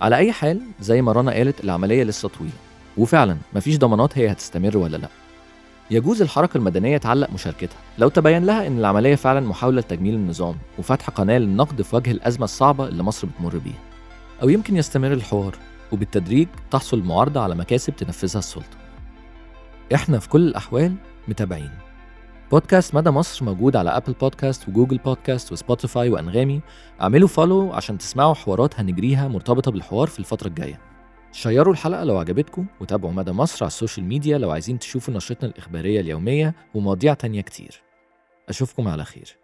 على 0.00 0.16
أي 0.16 0.32
حال 0.32 0.60
زي 0.80 1.02
ما 1.02 1.12
رنا 1.12 1.32
قالت 1.32 1.64
العملية 1.64 2.04
لسه 2.04 2.28
طويلة 2.28 2.54
وفعلا 2.96 3.36
مفيش 3.54 3.78
ضمانات 3.78 4.18
هي 4.18 4.32
هتستمر 4.32 4.76
ولا 4.76 4.96
لأ. 4.96 5.08
يجوز 5.90 6.22
الحركة 6.22 6.56
المدنية 6.56 6.96
تعلق 6.96 7.30
مشاركتها. 7.30 7.78
لو 7.98 8.08
تبين 8.08 8.44
لها 8.44 8.66
إن 8.66 8.78
العملية 8.78 9.14
فعلا 9.14 9.40
محاولة 9.40 9.80
لتجميل 9.80 10.14
النظام 10.14 10.56
وفتح 10.78 11.10
قناة 11.10 11.38
للنقد 11.38 11.82
في 11.82 11.96
وجه 11.96 12.10
الأزمة 12.10 12.44
الصعبة 12.44 12.88
اللي 12.88 13.02
مصر 13.02 13.26
بتمر 13.26 13.58
بيها. 13.58 13.82
أو 14.42 14.48
يمكن 14.48 14.76
يستمر 14.76 15.12
الحوار 15.12 15.54
وبالتدريج 15.92 16.48
تحصل 16.70 16.98
المعارضة 16.98 17.40
على 17.40 17.54
مكاسب 17.54 17.96
تنفذها 17.96 18.38
السلطة. 18.38 18.76
إحنا 19.94 20.18
في 20.18 20.28
كل 20.28 20.48
الأحوال 20.48 20.94
متابعين. 21.28 21.70
بودكاست 22.50 22.94
مدى 22.94 23.10
مصر 23.10 23.44
موجود 23.44 23.76
على 23.76 23.90
أبل 23.90 24.12
Podcasts 24.12 24.68
و 24.68 24.72
Google 24.72 24.98
Podcasts 24.98 25.52
وسبوتيفاي 25.52 26.10
وأنغامي. 26.10 26.60
اعملوا 27.00 27.28
follow 27.28 27.72
عشان 27.72 27.98
تسمعوا 27.98 28.34
حوارات 28.34 28.80
هنجريها 28.80 29.28
مرتبطة 29.28 29.70
بالحوار 29.70 30.08
في 30.08 30.18
الفترة 30.18 30.48
الجاية. 30.48 30.93
شيروا 31.34 31.72
الحلقة 31.72 32.04
لو 32.04 32.18
عجبتكم 32.18 32.66
وتابعوا 32.80 33.12
مدى 33.12 33.32
مصر 33.32 33.64
على 33.64 33.68
ال 33.68 33.73
social 33.73 34.06
media 34.06 34.38
لو 34.38 34.50
عايزين 34.50 34.78
تشوفوا 34.78 35.14
نشرتنا 35.14 35.50
الإخبارية 35.50 36.00
اليومية 36.00 36.54
ومواضيع 36.74 37.14
تانية 37.14 37.40
كتير. 37.40 37.82
أشوفكم 38.48 38.88
على 38.88 39.04
خير. 39.04 39.36